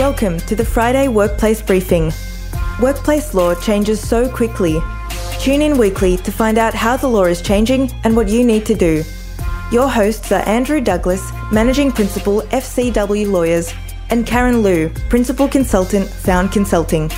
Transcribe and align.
Welcome 0.00 0.38
to 0.40 0.56
the 0.56 0.64
Friday 0.64 1.08
Workplace 1.08 1.60
Briefing. 1.60 2.10
Workplace 2.80 3.34
law 3.34 3.54
changes 3.54 4.00
so 4.00 4.30
quickly. 4.34 4.80
Tune 5.38 5.60
in 5.60 5.76
weekly 5.76 6.16
to 6.16 6.32
find 6.32 6.56
out 6.56 6.72
how 6.72 6.96
the 6.96 7.06
law 7.06 7.24
is 7.24 7.42
changing 7.42 7.90
and 8.02 8.16
what 8.16 8.26
you 8.26 8.42
need 8.42 8.64
to 8.64 8.74
do. 8.74 9.04
Your 9.70 9.90
hosts 9.90 10.32
are 10.32 10.40
Andrew 10.48 10.80
Douglas, 10.80 11.30
Managing 11.52 11.92
Principal, 11.92 12.40
FCW 12.44 13.30
Lawyers, 13.30 13.74
and 14.08 14.26
Karen 14.26 14.62
Liu, 14.62 14.88
Principal 15.10 15.46
Consultant, 15.46 16.08
Found 16.08 16.50
Consulting. 16.50 17.10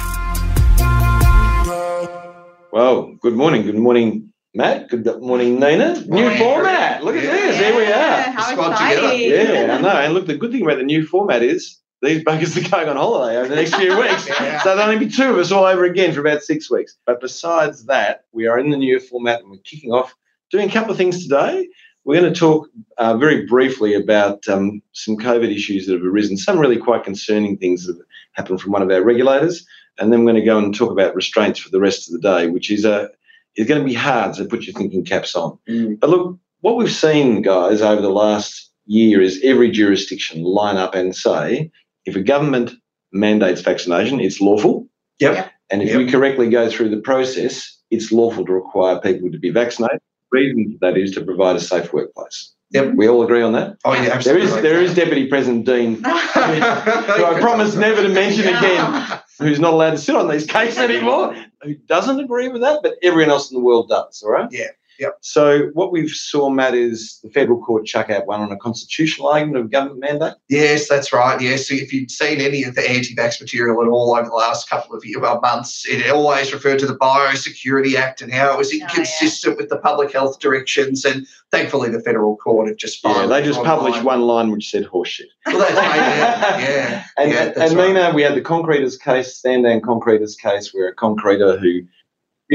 Well, 2.73 3.15
good 3.23 3.37
morning. 3.37 3.63
Good 3.63 3.79
morning, 3.79 4.33
Matt. 4.57 4.89
Good 4.89 5.07
morning, 5.23 5.61
Nina. 5.61 6.01
New 6.09 6.21
Morning. 6.23 6.39
format. 6.39 7.05
Look 7.05 7.15
at 7.15 7.23
Yeah. 7.23 7.31
this. 7.31 7.57
Here 7.59 7.77
we 7.77 7.85
are. 7.85 8.23
How 8.23 8.51
Squad 8.51 8.73
exciting. 8.73 9.31
Yeah, 9.31 9.77
I 9.77 9.81
know. 9.81 9.89
And 9.89 10.15
look, 10.15 10.27
the 10.27 10.37
good 10.37 10.51
thing 10.51 10.63
about 10.63 10.79
the 10.79 10.85
new 10.85 11.07
format 11.07 11.45
is 11.45 11.79
these 12.03 12.25
buggers 12.25 12.57
are 12.57 12.69
going 12.69 12.89
on 12.89 12.97
holiday 12.97 13.39
over 13.39 13.49
the 13.49 13.57
next 13.57 13.75
few 13.77 13.97
weeks. 13.99 14.29
Yeah. 14.43 14.61
So 14.63 14.75
there'll 14.75 14.93
only 14.93 15.07
be 15.07 15.13
two 15.13 15.31
of 15.31 15.39
us 15.39 15.53
all 15.53 15.65
over 15.65 15.85
again 15.85 16.13
for 16.13 16.21
about 16.21 16.43
six 16.43 16.71
weeks. 16.71 16.97
But 17.07 17.21
besides 17.21 17.85
that, 17.87 18.25
we 18.33 18.47
are 18.47 18.59
in 18.59 18.71
the 18.71 18.77
new 18.77 18.99
format 18.99 19.41
and 19.41 19.51
we're 19.51 19.59
kicking 19.59 19.93
off 19.93 20.15
doing 20.51 20.69
a 20.69 20.73
couple 20.73 20.91
of 20.91 20.97
things 20.97 21.23
today. 21.23 21.69
We're 22.05 22.21
going 22.21 22.33
to 22.33 22.39
talk 22.39 22.69
uh, 22.99 23.17
very 23.17 23.47
briefly 23.47 23.95
about 23.95 24.47
um, 24.49 24.83
some 24.93 25.17
COVID 25.17 25.55
issues 25.55 25.87
that 25.87 25.93
have 25.93 26.05
arisen, 26.05 26.37
some 26.37 26.59
really 26.59 26.77
quite 26.77 27.05
concerning 27.05 27.57
things 27.57 27.87
that 27.87 27.97
have 27.97 28.07
happened 28.33 28.61
from 28.61 28.73
one 28.73 28.83
of 28.83 28.91
our 28.91 29.03
regulators. 29.03 29.65
And 29.99 30.13
then 30.13 30.21
we're 30.21 30.33
going 30.33 30.43
to 30.43 30.47
go 30.47 30.59
and 30.59 30.75
talk 30.75 30.91
about 30.91 31.15
restraints 31.15 31.61
for 31.61 31.71
the 31.71 31.81
rest 31.81 32.09
of 32.09 32.21
the 32.21 32.29
day, 32.29 32.49
which 32.49 32.71
is 32.71 32.85
a 32.85 33.11
is 33.55 33.69
going 33.69 33.81
to 33.81 33.87
be 33.87 33.95
hard, 33.95 34.35
to 34.35 34.47
put 34.47 34.65
your 34.65 34.75
thinking 34.75 35.05
caps 35.05 35.37
on. 35.37 35.59
But 35.97 36.11
look, 36.11 36.39
what 36.63 36.77
we've 36.77 36.91
seen, 36.91 37.43
guys, 37.43 37.83
over 37.83 38.01
the 38.01 38.09
last 38.09 38.71
year 38.87 39.21
is 39.21 39.41
every 39.45 39.71
jurisdiction 39.71 40.43
line 40.43 40.77
up 40.77 40.95
and 40.95 41.15
say 41.15 41.71
if 42.07 42.17
a 42.17 42.21
government 42.21 42.73
mandates 43.13 43.61
vaccination, 43.61 44.21
it's 44.21 44.41
lawful. 44.41 44.89
Yep. 45.21 45.51
And 45.71 45.83
if 45.83 45.91
Yep. 45.91 45.99
we 45.99 46.11
correctly 46.11 46.51
go 46.51 46.69
through 46.71 46.91
the 46.91 47.01
process, 47.01 47.79
it's 47.91 48.11
lawful 48.13 48.45
to 48.47 48.53
require 48.53 48.99
people 49.01 49.31
to 49.31 49.39
be 49.39 49.51
vaccinated. 49.51 50.01
The 50.31 50.39
reason 50.39 50.79
for 50.81 50.87
that 50.91 50.99
is 50.99 51.13
to 51.13 51.25
provide 51.25 51.57
a 51.57 51.61
safe 51.61 51.93
workplace. 51.93 52.53
Yep. 52.71 52.95
We 52.97 53.07
all 53.07 53.23
agree 53.23 53.43
on 53.43 53.53
that? 53.53 53.77
Oh, 53.85 53.93
yeah, 53.93 54.11
absolutely. 54.13 54.47
is 54.47 54.63
there 54.63 54.81
is 54.81 54.95
Deputy 54.95 55.27
President 55.27 55.67
Dean, 55.67 55.97
who 56.03 56.11
I 56.11 57.37
promise 57.41 57.75
never 57.77 58.03
to 58.03 58.09
mention 58.09 58.49
again, 58.49 59.21
who's 59.39 59.61
not 59.61 59.75
allowed 59.75 59.91
to 59.91 59.99
sit 59.99 60.15
on 60.17 60.29
these 60.31 60.47
cases 60.59 60.79
anymore, 60.79 61.35
who 61.63 61.75
doesn't 61.75 62.19
agree 62.19 62.49
with 62.49 62.63
that, 62.63 62.81
but 62.83 62.95
everyone 63.03 63.31
else 63.31 63.51
in 63.51 63.59
the 63.59 63.63
world 63.63 63.91
does, 63.91 64.23
all 64.23 64.31
right? 64.31 64.49
Yeah, 64.51 64.69
yep. 65.03 65.19
So 65.21 65.71
what 65.75 65.93
we've 65.93 66.11
saw, 66.11 66.49
Matt, 66.49 66.75
is 66.75 67.19
the 67.23 67.31
federal 67.31 67.61
court 67.61 67.85
chuck 67.85 68.09
out 68.09 68.27
one 68.27 68.41
on 68.41 68.53
a 68.53 68.57
constitutional 68.57 69.29
argument 69.29 69.65
of 69.65 69.71
government 69.71 70.01
mandate. 70.01 70.35
Yes, 70.49 70.89
that's 70.89 71.13
right. 71.13 71.41
Yes, 71.41 71.69
so 71.69 71.75
if 71.75 71.93
you'd 71.93 72.11
seen 72.11 72.41
any 72.41 72.63
of 72.63 72.77
the 72.77 72.89
anti-vax 72.89 73.41
material 73.41 73.83
at 73.83 73.89
all 73.89 74.15
over 74.15 74.29
the 74.29 74.35
last 74.35 74.71
couple 74.71 74.97
of 74.97 75.05
year, 75.05 75.21
well, 75.21 75.41
months, 75.41 75.85
it 75.87 76.09
always 76.11 76.53
referred 76.53 76.79
to 76.79 76.87
the 76.87 76.97
Biosecurity 76.97 77.97
Act 77.97 78.23
and 78.23 78.33
how 78.33 78.53
it 78.53 78.59
was 78.59 78.73
oh, 78.73 78.77
yeah. 78.77 78.85
inconsistent 78.89 79.57
with 79.57 79.69
the 79.69 79.79
public 79.79 80.13
health 80.13 80.39
directions. 80.39 81.05
And 81.05 81.27
thankfully, 81.51 81.91
the 81.91 82.01
federal 82.01 82.37
court 82.37 82.69
have 82.69 82.77
just 82.77 83.03
Yeah, 83.05 83.27
they 83.27 83.43
just 83.43 83.61
drawn 83.61 83.67
published 83.67 83.97
line. 83.97 84.05
one 84.05 84.21
line 84.23 84.51
which 84.53 84.71
said 84.71 84.85
horseshit. 84.85 85.27
Well, 85.47 85.59
that's 85.59 85.75
right. 85.75 85.97
Yeah, 85.97 86.59
yeah. 86.59 87.05
And, 87.19 87.33
yeah, 87.33 87.53
and 87.57 87.73
right. 87.75 87.89
Nina, 87.89 88.13
we 88.15 88.23
had 88.23 88.37
the 88.37 88.41
concreters 88.41 88.97
case, 88.97 89.35
stand 89.35 89.65
down 89.65 89.81
concreters 89.81 90.37
case, 90.37 90.73
where 90.73 90.89
a 90.89 90.95
concreter 90.95 91.59
who 91.59 91.83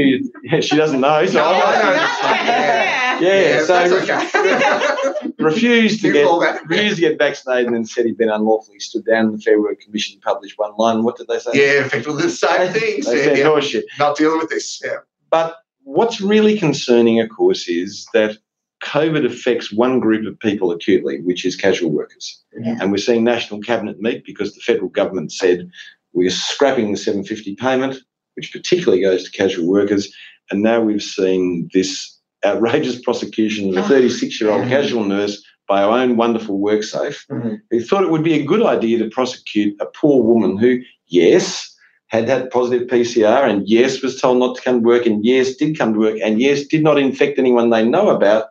yeah, 0.02 0.60
she 0.60 0.76
doesn't 0.76 1.00
know, 1.00 1.26
so 1.26 1.34
No, 1.34 1.44
I- 1.44 1.50
I 1.50 1.82
know. 1.82 1.92
Yeah. 1.92 3.20
Yeah, 3.20 3.40
Yeah, 3.40 3.60
so 3.64 3.66
that's 3.66 4.10
okay. 4.10 5.30
refused 5.38 6.00
to 6.02 6.12
get 6.12 6.26
refused 6.66 6.96
to 6.96 7.00
get 7.02 7.18
vaccinated 7.18 7.66
and 7.66 7.74
then 7.74 7.84
said 7.84 8.06
he'd 8.06 8.16
been 8.16 8.28
unlawfully 8.30 8.78
stood 8.78 9.04
down. 9.04 9.32
The 9.32 9.38
Fair 9.38 9.60
Work 9.60 9.80
Commission 9.80 10.20
published 10.20 10.56
one 10.58 10.72
line. 10.78 11.02
What 11.02 11.16
did 11.16 11.26
they 11.28 11.38
say? 11.38 11.50
yeah, 11.54 11.84
effectively 11.84 12.22
the 12.22 12.30
same 12.30 12.72
things. 12.72 13.06
They 13.06 13.18
Yeah, 13.18 13.24
said 13.24 13.38
yeah. 13.38 13.44
horseshit. 13.44 13.82
Oh, 14.00 14.06
Not 14.08 14.16
dealing 14.16 14.38
with 14.38 14.50
this. 14.50 14.80
Yeah. 14.84 14.98
But 15.30 15.56
what's 15.82 16.20
really 16.20 16.56
concerning, 16.58 17.18
of 17.20 17.28
course, 17.30 17.68
is 17.68 18.06
that 18.14 18.38
COVID 18.84 19.26
affects 19.26 19.72
one 19.72 19.98
group 19.98 20.24
of 20.26 20.38
people 20.38 20.70
acutely, 20.70 21.20
which 21.22 21.44
is 21.44 21.56
casual 21.56 21.90
workers. 21.90 22.40
Yeah. 22.56 22.76
And 22.80 22.92
we're 22.92 22.98
seeing 22.98 23.24
national 23.24 23.60
cabinet 23.60 24.00
meet 24.00 24.24
because 24.24 24.54
the 24.54 24.60
federal 24.60 24.88
government 24.90 25.32
said 25.32 25.68
we're 26.12 26.30
scrapping 26.30 26.92
the 26.92 26.96
750 26.98 27.56
payment, 27.56 27.96
which 28.38 28.52
particularly 28.52 29.02
goes 29.02 29.24
to 29.24 29.30
casual 29.36 29.66
workers. 29.66 30.08
And 30.50 30.62
now 30.62 30.80
we've 30.80 31.02
seen 31.02 31.68
this 31.74 32.16
outrageous 32.46 33.00
prosecution 33.02 33.68
of 33.70 33.76
a 33.76 33.80
Oh. 33.80 33.88
36 33.88 34.40
year 34.40 34.50
old 34.50 34.68
casual 34.68 35.04
nurse 35.04 35.42
by 35.68 35.82
our 35.82 35.98
own 35.98 36.16
wonderful 36.16 36.60
WorkSafe 36.60 37.18
Mhm. 37.30 37.58
who 37.70 37.80
thought 37.80 38.04
it 38.04 38.10
would 38.10 38.22
be 38.22 38.34
a 38.34 38.44
good 38.44 38.62
idea 38.62 38.96
to 38.98 39.10
prosecute 39.10 39.74
a 39.80 39.86
poor 39.86 40.22
woman 40.22 40.56
who, 40.56 40.78
yes, 41.08 41.74
had 42.06 42.28
had 42.28 42.48
positive 42.50 42.86
PCR 42.88 43.42
and 43.44 43.68
yes, 43.68 44.00
was 44.02 44.20
told 44.20 44.38
not 44.38 44.54
to 44.56 44.62
come 44.62 44.80
to 44.80 44.86
work 44.86 45.04
and 45.04 45.24
yes, 45.26 45.56
did 45.56 45.76
come 45.76 45.92
to 45.94 45.98
work 45.98 46.16
and 46.24 46.40
yes, 46.40 46.62
did 46.64 46.82
not 46.84 46.96
infect 46.98 47.38
anyone 47.40 47.68
they 47.70 47.84
know 47.84 48.08
about. 48.08 48.44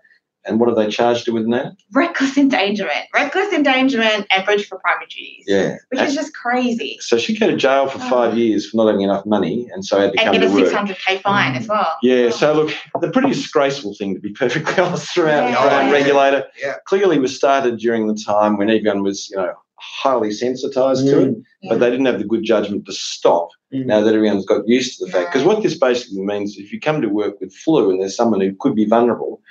And 0.47 0.59
what 0.59 0.69
have 0.69 0.77
they 0.77 0.87
charged 0.87 1.27
her 1.27 1.33
with 1.33 1.45
now? 1.45 1.75
Reckless 1.93 2.37
endangerment. 2.37 3.05
Reckless 3.13 3.51
endangerment 3.53 4.25
and 4.31 4.45
breach 4.45 4.65
for 4.65 4.79
primary 4.79 5.07
duties. 5.07 5.43
Yeah. 5.47 5.75
Which 5.89 6.01
is 6.01 6.15
just 6.15 6.33
crazy. 6.33 6.97
So 7.01 7.17
she 7.17 7.37
go 7.37 7.47
to 7.47 7.55
jail 7.55 7.87
for 7.87 7.99
oh. 8.01 8.09
five 8.09 8.37
years 8.37 8.69
for 8.69 8.77
not 8.77 8.87
having 8.87 9.01
enough 9.01 9.25
money 9.25 9.69
and 9.73 9.85
so 9.85 9.99
had 9.99 10.13
to 10.13 10.19
And 10.19 10.31
come 10.31 10.41
get 10.41 10.47
to 10.47 10.65
a 10.65 10.95
600k 10.95 11.21
fine 11.21 11.55
as 11.55 11.67
well. 11.67 11.97
Yeah, 12.01 12.15
oh. 12.15 12.29
so 12.29 12.53
look, 12.53 12.73
the 13.01 13.11
pretty 13.11 13.29
disgraceful 13.29 13.93
thing 13.95 14.15
to 14.15 14.21
be 14.21 14.29
perfectly 14.33 14.81
honest 14.81 15.13
throughout 15.13 15.49
Yeah. 15.49 15.57
our 15.57 15.83
Yeah. 15.83 15.91
regulator. 15.91 16.45
Yeah. 16.61 16.75
Clearly 16.85 17.19
was 17.19 17.35
started 17.35 17.77
during 17.77 18.07
the 18.07 18.15
time 18.15 18.57
when 18.57 18.69
everyone 18.69 19.03
was, 19.03 19.29
you 19.29 19.37
know, 19.37 19.53
highly 19.79 20.31
sensitised 20.31 21.05
to 21.05 21.21
it, 21.21 21.35
Yeah. 21.61 21.69
but 21.69 21.79
they 21.79 21.89
didn't 21.89 22.07
have 22.07 22.19
the 22.19 22.25
good 22.25 22.43
judgment 22.43 22.85
to 22.85 22.93
stop 22.93 23.49
mm. 23.73 23.85
now 23.85 24.01
that 24.01 24.13
everyone's 24.13 24.45
got 24.45 24.67
used 24.67 24.97
to 24.97 25.05
the 25.05 25.11
fact. 25.11 25.31
Because 25.31 25.45
what 25.45 25.61
this 25.61 25.77
basically 25.77 26.21
means, 26.21 26.57
if 26.57 26.71
you 26.71 26.79
come 26.79 27.01
to 27.01 27.09
work 27.09 27.39
with 27.39 27.53
flu 27.53 27.91
and 27.91 28.01
there's 28.01 28.15
someone 28.15 28.41
who 28.41 28.55
could 28.59 28.75
be 28.75 28.85
vulnerable, 28.85 29.41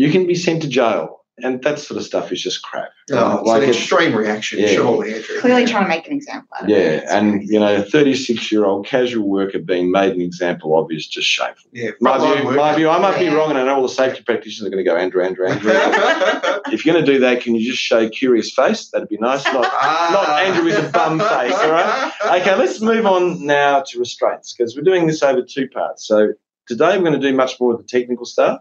you 0.00 0.10
can 0.10 0.26
be 0.26 0.34
sent 0.34 0.62
to 0.62 0.68
jail. 0.68 1.18
And 1.42 1.62
that 1.62 1.78
sort 1.78 1.96
of 1.96 2.04
stuff 2.04 2.30
is 2.32 2.42
just 2.42 2.60
crap. 2.62 2.90
Oh, 3.12 3.38
it's 3.40 3.48
uh, 3.48 3.52
Like 3.52 3.62
an 3.62 3.70
it- 3.70 3.76
extreme 3.76 4.14
reaction, 4.14 4.58
Yeah. 4.58 4.66
surely, 4.74 5.14
Andrew. 5.14 5.40
Clearly 5.40 5.64
trying 5.64 5.84
to 5.84 5.88
make 5.88 6.06
an 6.06 6.12
example 6.12 6.48
out 6.54 6.64
of 6.64 6.68
it. 6.68 6.72
Yeah, 6.76 7.16
and 7.16 7.32
crazy. 7.32 7.54
you 7.54 7.60
know, 7.60 7.76
a 7.76 7.82
36 7.82 8.52
year 8.52 8.66
old 8.66 8.84
casual 8.86 9.26
worker 9.26 9.58
being 9.58 9.90
made 9.90 10.12
an 10.12 10.20
example 10.20 10.78
of 10.78 10.92
is 10.92 11.06
just 11.06 11.26
shameful. 11.28 11.70
Yeah, 11.72 11.92
My 11.98 12.18
view, 12.18 12.44
worker. 12.44 12.56
my 12.58 12.74
view, 12.76 12.90
I 12.90 12.98
might 12.98 13.18
be 13.18 13.28
wrong, 13.28 13.48
and 13.50 13.58
I 13.58 13.64
know 13.64 13.76
all 13.76 13.82
the 13.82 13.88
safety 13.88 14.22
practitioners 14.22 14.66
are 14.66 14.70
going 14.70 14.84
to 14.84 14.90
go, 14.90 14.96
Andrew, 14.96 15.24
Andrew, 15.24 15.46
Andrew. 15.46 15.72
if 16.72 16.84
you're 16.84 16.92
going 16.94 17.04
to 17.06 17.10
do 17.12 17.20
that, 17.20 17.40
can 17.42 17.54
you 17.54 17.64
just 17.70 17.82
show 17.82 18.06
curious 18.10 18.52
face? 18.52 18.90
That'd 18.90 19.08
be 19.08 19.16
nice. 19.16 19.44
Not, 19.46 19.64
ah. 19.64 20.10
not 20.12 20.42
Andrew 20.46 20.64
with 20.66 20.78
a 20.88 20.90
bum 20.90 21.18
face, 21.20 21.54
all 21.54 21.70
right? 21.70 22.12
Okay, 22.40 22.54
let's 22.56 22.82
move 22.82 23.06
on 23.06 23.46
now 23.46 23.80
to 23.80 23.98
restraints 23.98 24.52
because 24.52 24.76
we're 24.76 24.82
doing 24.82 25.06
this 25.06 25.22
over 25.22 25.40
two 25.42 25.68
parts. 25.68 26.06
So 26.06 26.34
today 26.68 26.98
we're 26.98 27.04
going 27.04 27.18
to 27.18 27.30
do 27.30 27.34
much 27.34 27.58
more 27.58 27.72
of 27.72 27.78
the 27.78 27.84
technical 27.84 28.26
stuff. 28.26 28.60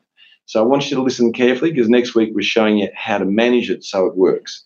So 0.49 0.59
I 0.59 0.65
want 0.65 0.89
you 0.89 0.97
to 0.97 1.03
listen 1.03 1.31
carefully 1.31 1.71
because 1.71 1.89
next 1.89 2.15
week 2.15 2.31
we're 2.33 2.41
showing 2.41 2.79
you 2.79 2.89
how 2.95 3.19
to 3.19 3.25
manage 3.25 3.69
it 3.69 3.83
so 3.83 4.07
it 4.07 4.17
works. 4.17 4.65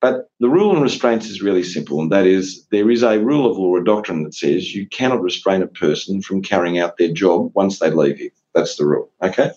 But 0.00 0.30
the 0.40 0.48
rule 0.48 0.70
on 0.70 0.80
restraints 0.80 1.28
is 1.28 1.42
really 1.42 1.64
simple, 1.64 2.00
and 2.00 2.10
that 2.10 2.24
is 2.24 2.66
there 2.70 2.90
is 2.90 3.02
a 3.02 3.18
rule 3.18 3.50
of 3.50 3.58
law, 3.58 3.76
a 3.76 3.84
doctrine 3.84 4.22
that 4.22 4.32
says 4.32 4.74
you 4.74 4.86
cannot 4.86 5.20
restrain 5.20 5.60
a 5.60 5.66
person 5.66 6.22
from 6.22 6.40
carrying 6.40 6.78
out 6.78 6.96
their 6.96 7.12
job 7.12 7.50
once 7.54 7.78
they 7.78 7.90
leave 7.90 8.18
you. 8.18 8.30
That's 8.54 8.76
the 8.76 8.86
rule. 8.86 9.10
Okay. 9.22 9.50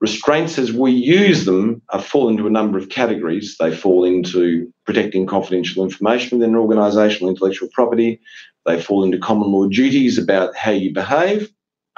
Restraints, 0.00 0.58
as 0.58 0.72
we 0.72 0.92
use 0.92 1.44
them, 1.44 1.82
fall 2.02 2.28
into 2.28 2.46
a 2.46 2.50
number 2.50 2.78
of 2.78 2.88
categories. 2.88 3.56
They 3.58 3.74
fall 3.74 4.04
into 4.04 4.72
protecting 4.86 5.26
confidential 5.26 5.82
information 5.82 6.38
within 6.38 6.54
an 6.54 6.60
organisational 6.60 7.30
intellectual 7.30 7.68
property. 7.72 8.20
They 8.64 8.80
fall 8.80 9.02
into 9.02 9.18
common 9.18 9.50
law 9.50 9.66
duties 9.66 10.18
about 10.18 10.54
how 10.54 10.70
you 10.70 10.94
behave. 10.94 11.50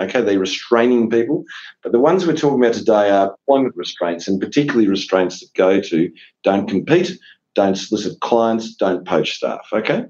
Okay, 0.02 0.20
they're 0.20 0.38
restraining 0.38 1.08
people. 1.08 1.44
But 1.82 1.92
the 1.92 2.00
ones 2.00 2.26
we're 2.26 2.34
talking 2.34 2.62
about 2.62 2.74
today 2.74 3.10
are 3.10 3.30
employment 3.30 3.76
restraints, 3.76 4.26
and 4.26 4.40
particularly 4.40 4.88
restraints 4.88 5.40
that 5.40 5.54
go 5.54 5.80
to 5.80 6.10
don't 6.42 6.68
compete, 6.68 7.18
don't 7.54 7.76
solicit 7.76 8.20
clients, 8.20 8.74
don't 8.74 9.06
poach 9.06 9.32
staff. 9.32 9.66
Okay? 9.72 10.04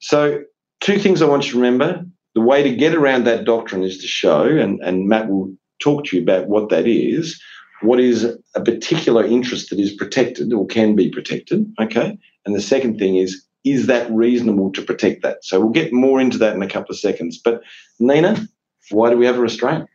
So, 0.00 0.42
two 0.80 0.98
things 0.98 1.22
I 1.22 1.26
want 1.26 1.46
you 1.46 1.52
to 1.52 1.58
remember. 1.58 2.04
The 2.34 2.40
way 2.42 2.62
to 2.62 2.74
get 2.74 2.94
around 2.94 3.24
that 3.24 3.44
doctrine 3.44 3.82
is 3.82 3.98
to 3.98 4.06
show, 4.06 4.44
and, 4.44 4.80
and 4.82 5.08
Matt 5.08 5.28
will 5.28 5.54
talk 5.80 6.04
to 6.06 6.16
you 6.16 6.22
about 6.22 6.48
what 6.48 6.68
that 6.68 6.86
is, 6.86 7.40
what 7.82 7.98
is 7.98 8.24
a 8.54 8.62
particular 8.62 9.24
interest 9.24 9.70
that 9.70 9.78
is 9.78 9.92
protected 9.92 10.52
or 10.52 10.66
can 10.66 10.94
be 10.94 11.10
protected. 11.10 11.66
Okay? 11.80 12.18
And 12.44 12.54
the 12.54 12.60
second 12.60 12.98
thing 12.98 13.16
is, 13.16 13.42
is 13.64 13.86
that 13.86 14.10
reasonable 14.12 14.70
to 14.72 14.82
protect 14.82 15.22
that? 15.22 15.44
So, 15.44 15.60
we'll 15.60 15.70
get 15.70 15.92
more 15.92 16.20
into 16.20 16.38
that 16.38 16.54
in 16.54 16.62
a 16.62 16.68
couple 16.68 16.92
of 16.92 16.98
seconds. 16.98 17.38
But, 17.42 17.62
Nina, 17.98 18.46
why 18.90 19.10
do 19.10 19.16
we 19.16 19.26
have 19.26 19.36
a 19.36 19.40
restraint 19.40 19.88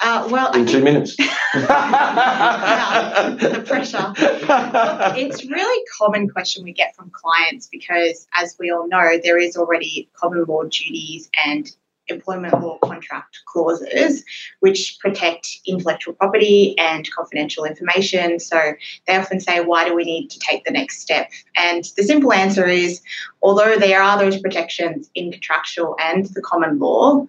Uh, 0.00 0.28
well, 0.30 0.50
I 0.52 0.58
in 0.58 0.66
two 0.66 0.72
think 0.72 0.84
minutes? 0.84 1.16
the 1.16 1.24
pressure. 3.66 4.12
It's 5.16 5.44
really 5.46 5.84
common 5.98 6.28
question 6.28 6.64
we 6.64 6.72
get 6.72 6.94
from 6.94 7.10
clients 7.10 7.66
because, 7.66 8.26
as 8.34 8.56
we 8.58 8.70
all 8.70 8.86
know, 8.88 9.18
there 9.22 9.38
is 9.38 9.56
already 9.56 10.10
common 10.14 10.44
law 10.44 10.64
duties 10.64 11.30
and 11.46 11.74
employment 12.08 12.60
law 12.62 12.78
contract 12.78 13.40
clauses 13.46 14.24
which 14.60 14.98
protect 15.00 15.58
intellectual 15.66 16.14
property 16.14 16.76
and 16.78 17.10
confidential 17.10 17.64
information. 17.64 18.38
So 18.38 18.74
they 19.06 19.16
often 19.16 19.40
say, 19.40 19.60
why 19.60 19.88
do 19.88 19.94
we 19.94 20.04
need 20.04 20.28
to 20.28 20.38
take 20.38 20.64
the 20.64 20.70
next 20.70 21.00
step? 21.00 21.30
And 21.56 21.84
the 21.96 22.02
simple 22.02 22.32
answer 22.32 22.66
is, 22.66 23.00
although 23.42 23.76
there 23.76 24.02
are 24.02 24.18
those 24.18 24.40
protections 24.40 25.10
in 25.14 25.32
contractual 25.32 25.96
and 26.00 26.26
the 26.26 26.42
common 26.42 26.78
law, 26.78 27.26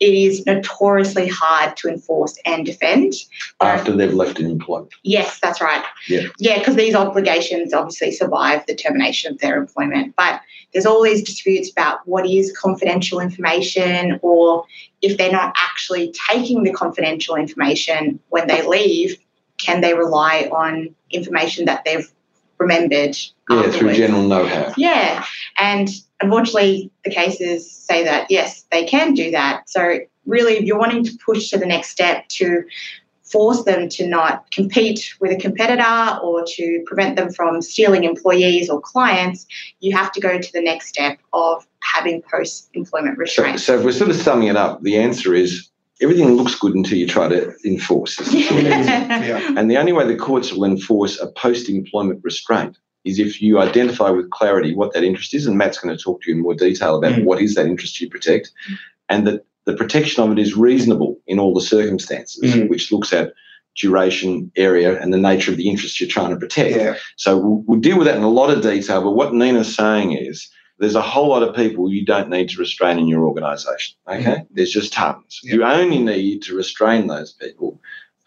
it 0.00 0.14
is 0.14 0.44
notoriously 0.46 1.28
hard 1.28 1.76
to 1.76 1.88
enforce 1.88 2.38
and 2.46 2.64
defend. 2.64 3.12
After 3.60 3.94
they've 3.94 4.12
left 4.12 4.40
in 4.40 4.50
employment. 4.50 4.94
Yes, 5.02 5.38
that's 5.40 5.60
right. 5.60 5.84
Yeah. 6.08 6.22
Yeah, 6.38 6.58
because 6.58 6.76
these 6.76 6.94
obligations 6.94 7.74
obviously 7.74 8.10
survive 8.10 8.64
the 8.66 8.74
termination 8.74 9.32
of 9.32 9.38
their 9.40 9.58
employment. 9.58 10.14
But 10.16 10.40
there's 10.72 10.86
all 10.86 11.02
these 11.02 11.22
disputes 11.22 11.70
about 11.70 12.06
what 12.06 12.26
is 12.26 12.56
confidential 12.56 13.20
information 13.20 14.18
or 14.22 14.64
if 15.02 15.18
they're 15.18 15.32
not 15.32 15.54
actually 15.56 16.14
taking 16.30 16.62
the 16.62 16.72
confidential 16.72 17.36
information 17.36 18.18
when 18.30 18.46
they 18.46 18.66
leave, 18.66 19.18
can 19.58 19.82
they 19.82 19.94
rely 19.94 20.48
on 20.50 20.94
information 21.10 21.66
that 21.66 21.84
they've 21.84 22.10
remembered? 22.58 23.16
Yeah, 23.50 23.70
through 23.70 23.94
general 23.94 24.22
know-how. 24.22 24.72
Yeah, 24.76 25.24
and 25.58 25.90
unfortunately, 26.20 26.90
the 27.04 27.10
cases 27.10 27.70
say 27.70 28.04
that 28.04 28.30
yes, 28.30 28.64
they 28.70 28.84
can 28.84 29.14
do 29.14 29.30
that. 29.30 29.68
So 29.68 29.98
really, 30.26 30.54
if 30.54 30.64
you're 30.64 30.78
wanting 30.78 31.04
to 31.04 31.12
push 31.24 31.50
to 31.50 31.58
the 31.58 31.66
next 31.66 31.90
step 31.90 32.28
to 32.28 32.62
force 33.24 33.62
them 33.62 33.88
to 33.88 34.06
not 34.08 34.50
compete 34.50 35.14
with 35.20 35.30
a 35.30 35.36
competitor 35.36 36.18
or 36.22 36.44
to 36.44 36.82
prevent 36.84 37.14
them 37.16 37.32
from 37.32 37.62
stealing 37.62 38.02
employees 38.04 38.68
or 38.68 38.80
clients, 38.80 39.46
you 39.78 39.96
have 39.96 40.10
to 40.12 40.20
go 40.20 40.38
to 40.38 40.52
the 40.52 40.60
next 40.60 40.88
step 40.88 41.18
of 41.32 41.64
having 41.80 42.22
post-employment 42.22 43.14
So, 43.16 43.20
restraint. 43.20 43.60
so 43.60 43.78
if 43.78 43.84
we're 43.84 43.92
sort 43.92 44.10
of 44.10 44.16
summing 44.16 44.48
it 44.48 44.56
up, 44.56 44.82
the 44.82 44.96
answer 44.98 45.32
is 45.34 45.68
everything 46.02 46.32
looks 46.34 46.56
good 46.56 46.74
until 46.74 46.98
you 46.98 47.06
try 47.06 47.28
to 47.28 47.52
enforce 47.64 48.16
this. 48.16 48.32
Yeah. 48.50 49.54
And 49.56 49.70
the 49.70 49.76
only 49.76 49.92
way 49.92 50.06
the 50.06 50.16
courts 50.16 50.52
will 50.52 50.64
enforce 50.64 51.20
a 51.20 51.28
post-employment 51.28 52.20
restraint 52.24 52.78
is 53.04 53.18
if 53.18 53.40
you 53.40 53.58
identify 53.58 54.10
with 54.10 54.30
clarity 54.30 54.74
what 54.74 54.92
that 54.92 55.04
interest 55.04 55.34
is, 55.34 55.46
and 55.46 55.56
Matt's 55.56 55.78
going 55.78 55.96
to 55.96 56.02
talk 56.02 56.22
to 56.22 56.30
you 56.30 56.36
in 56.36 56.42
more 56.42 56.54
detail 56.54 56.96
about 56.96 57.12
Mm. 57.12 57.24
what 57.24 57.40
is 57.40 57.54
that 57.54 57.66
interest 57.66 58.00
you 58.00 58.08
protect, 58.10 58.50
and 59.08 59.26
that 59.26 59.44
the 59.66 59.74
protection 59.74 60.22
of 60.22 60.32
it 60.32 60.38
is 60.38 60.56
reasonable 60.56 61.18
in 61.26 61.38
all 61.38 61.54
the 61.54 61.60
circumstances, 61.60 62.54
Mm. 62.54 62.68
which 62.68 62.92
looks 62.92 63.12
at 63.12 63.32
duration, 63.76 64.50
area, 64.56 65.00
and 65.00 65.12
the 65.14 65.18
nature 65.18 65.50
of 65.50 65.56
the 65.56 65.68
interest 65.68 66.00
you're 66.00 66.08
trying 66.10 66.30
to 66.30 66.36
protect. 66.36 66.76
Yeah. 66.76 66.96
So 67.16 67.38
we'll, 67.38 67.62
we'll 67.66 67.80
deal 67.80 67.96
with 67.96 68.06
that 68.06 68.16
in 68.16 68.22
a 68.22 68.28
lot 68.28 68.50
of 68.50 68.62
detail. 68.62 69.02
But 69.02 69.12
what 69.12 69.32
Nina's 69.32 69.74
saying 69.74 70.12
is 70.12 70.50
there's 70.78 70.96
a 70.96 71.00
whole 71.02 71.28
lot 71.28 71.42
of 71.42 71.54
people 71.54 71.90
you 71.92 72.04
don't 72.04 72.28
need 72.28 72.48
to 72.50 72.58
restrain 72.58 72.98
in 72.98 73.06
your 73.06 73.24
organisation. 73.24 73.96
Okay, 74.08 74.42
there's 74.50 74.72
just 74.72 74.92
tons. 74.92 75.40
Yeah. 75.44 75.54
You 75.54 75.64
only 75.64 75.98
need 75.98 76.42
to 76.42 76.54
restrain 76.56 77.06
those 77.06 77.32
people 77.32 77.80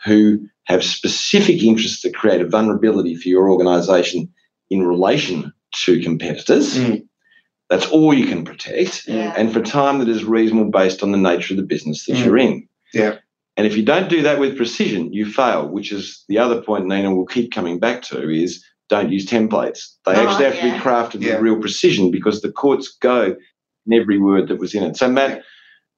who 0.05 0.47
have 0.65 0.83
specific 0.83 1.61
interests 1.61 2.03
that 2.03 2.15
create 2.15 2.41
a 2.41 2.47
vulnerability 2.47 3.15
for 3.15 3.27
your 3.27 3.49
organisation 3.49 4.31
in 4.73 4.83
relation 4.83 5.53
to 5.83 6.01
competitors. 6.01 6.77
Mm. 6.77 7.03
That's 7.69 7.85
all 7.87 8.13
you 8.13 8.25
can 8.27 8.43
protect, 8.43 9.07
Yeah. 9.07 9.33
and 9.37 9.51
for 9.53 9.61
time 9.61 9.99
that 9.99 10.09
is 10.09 10.23
reasonable 10.23 10.71
based 10.71 11.01
on 11.03 11.11
the 11.11 11.17
nature 11.17 11.53
of 11.53 11.57
the 11.57 11.63
business 11.73 12.05
that 12.05 12.13
Mm. 12.17 12.25
you're 12.25 12.37
in. 12.37 12.67
Yeah. 12.93 13.15
And 13.55 13.67
if 13.67 13.77
you 13.77 13.83
don't 13.83 14.09
do 14.09 14.23
that 14.23 14.39
with 14.39 14.57
precision, 14.57 15.13
you 15.13 15.25
fail, 15.25 15.67
which 15.69 15.91
is 15.91 16.23
the 16.27 16.39
other 16.39 16.59
point 16.61 16.87
Nina 16.87 17.13
will 17.15 17.25
keep 17.25 17.51
coming 17.53 17.77
back 17.79 18.01
to 18.03 18.29
is 18.29 18.63
don't 18.89 19.11
use 19.11 19.25
templates. 19.27 19.79
They 20.05 20.13
Oh, 20.15 20.27
actually 20.27 20.45
have 20.45 20.57
to 20.59 20.63
be 20.63 20.77
crafted 20.85 21.21
Yeah. 21.21 21.33
with 21.35 21.43
real 21.43 21.59
precision 21.59 22.09
because 22.11 22.41
the 22.41 22.51
courts 22.51 22.87
go 22.99 23.35
in 23.87 23.93
every 23.93 24.17
word 24.17 24.47
that 24.47 24.59
was 24.59 24.73
in 24.73 24.83
it. 24.83 24.97
So 24.97 25.07
Matt, 25.09 25.43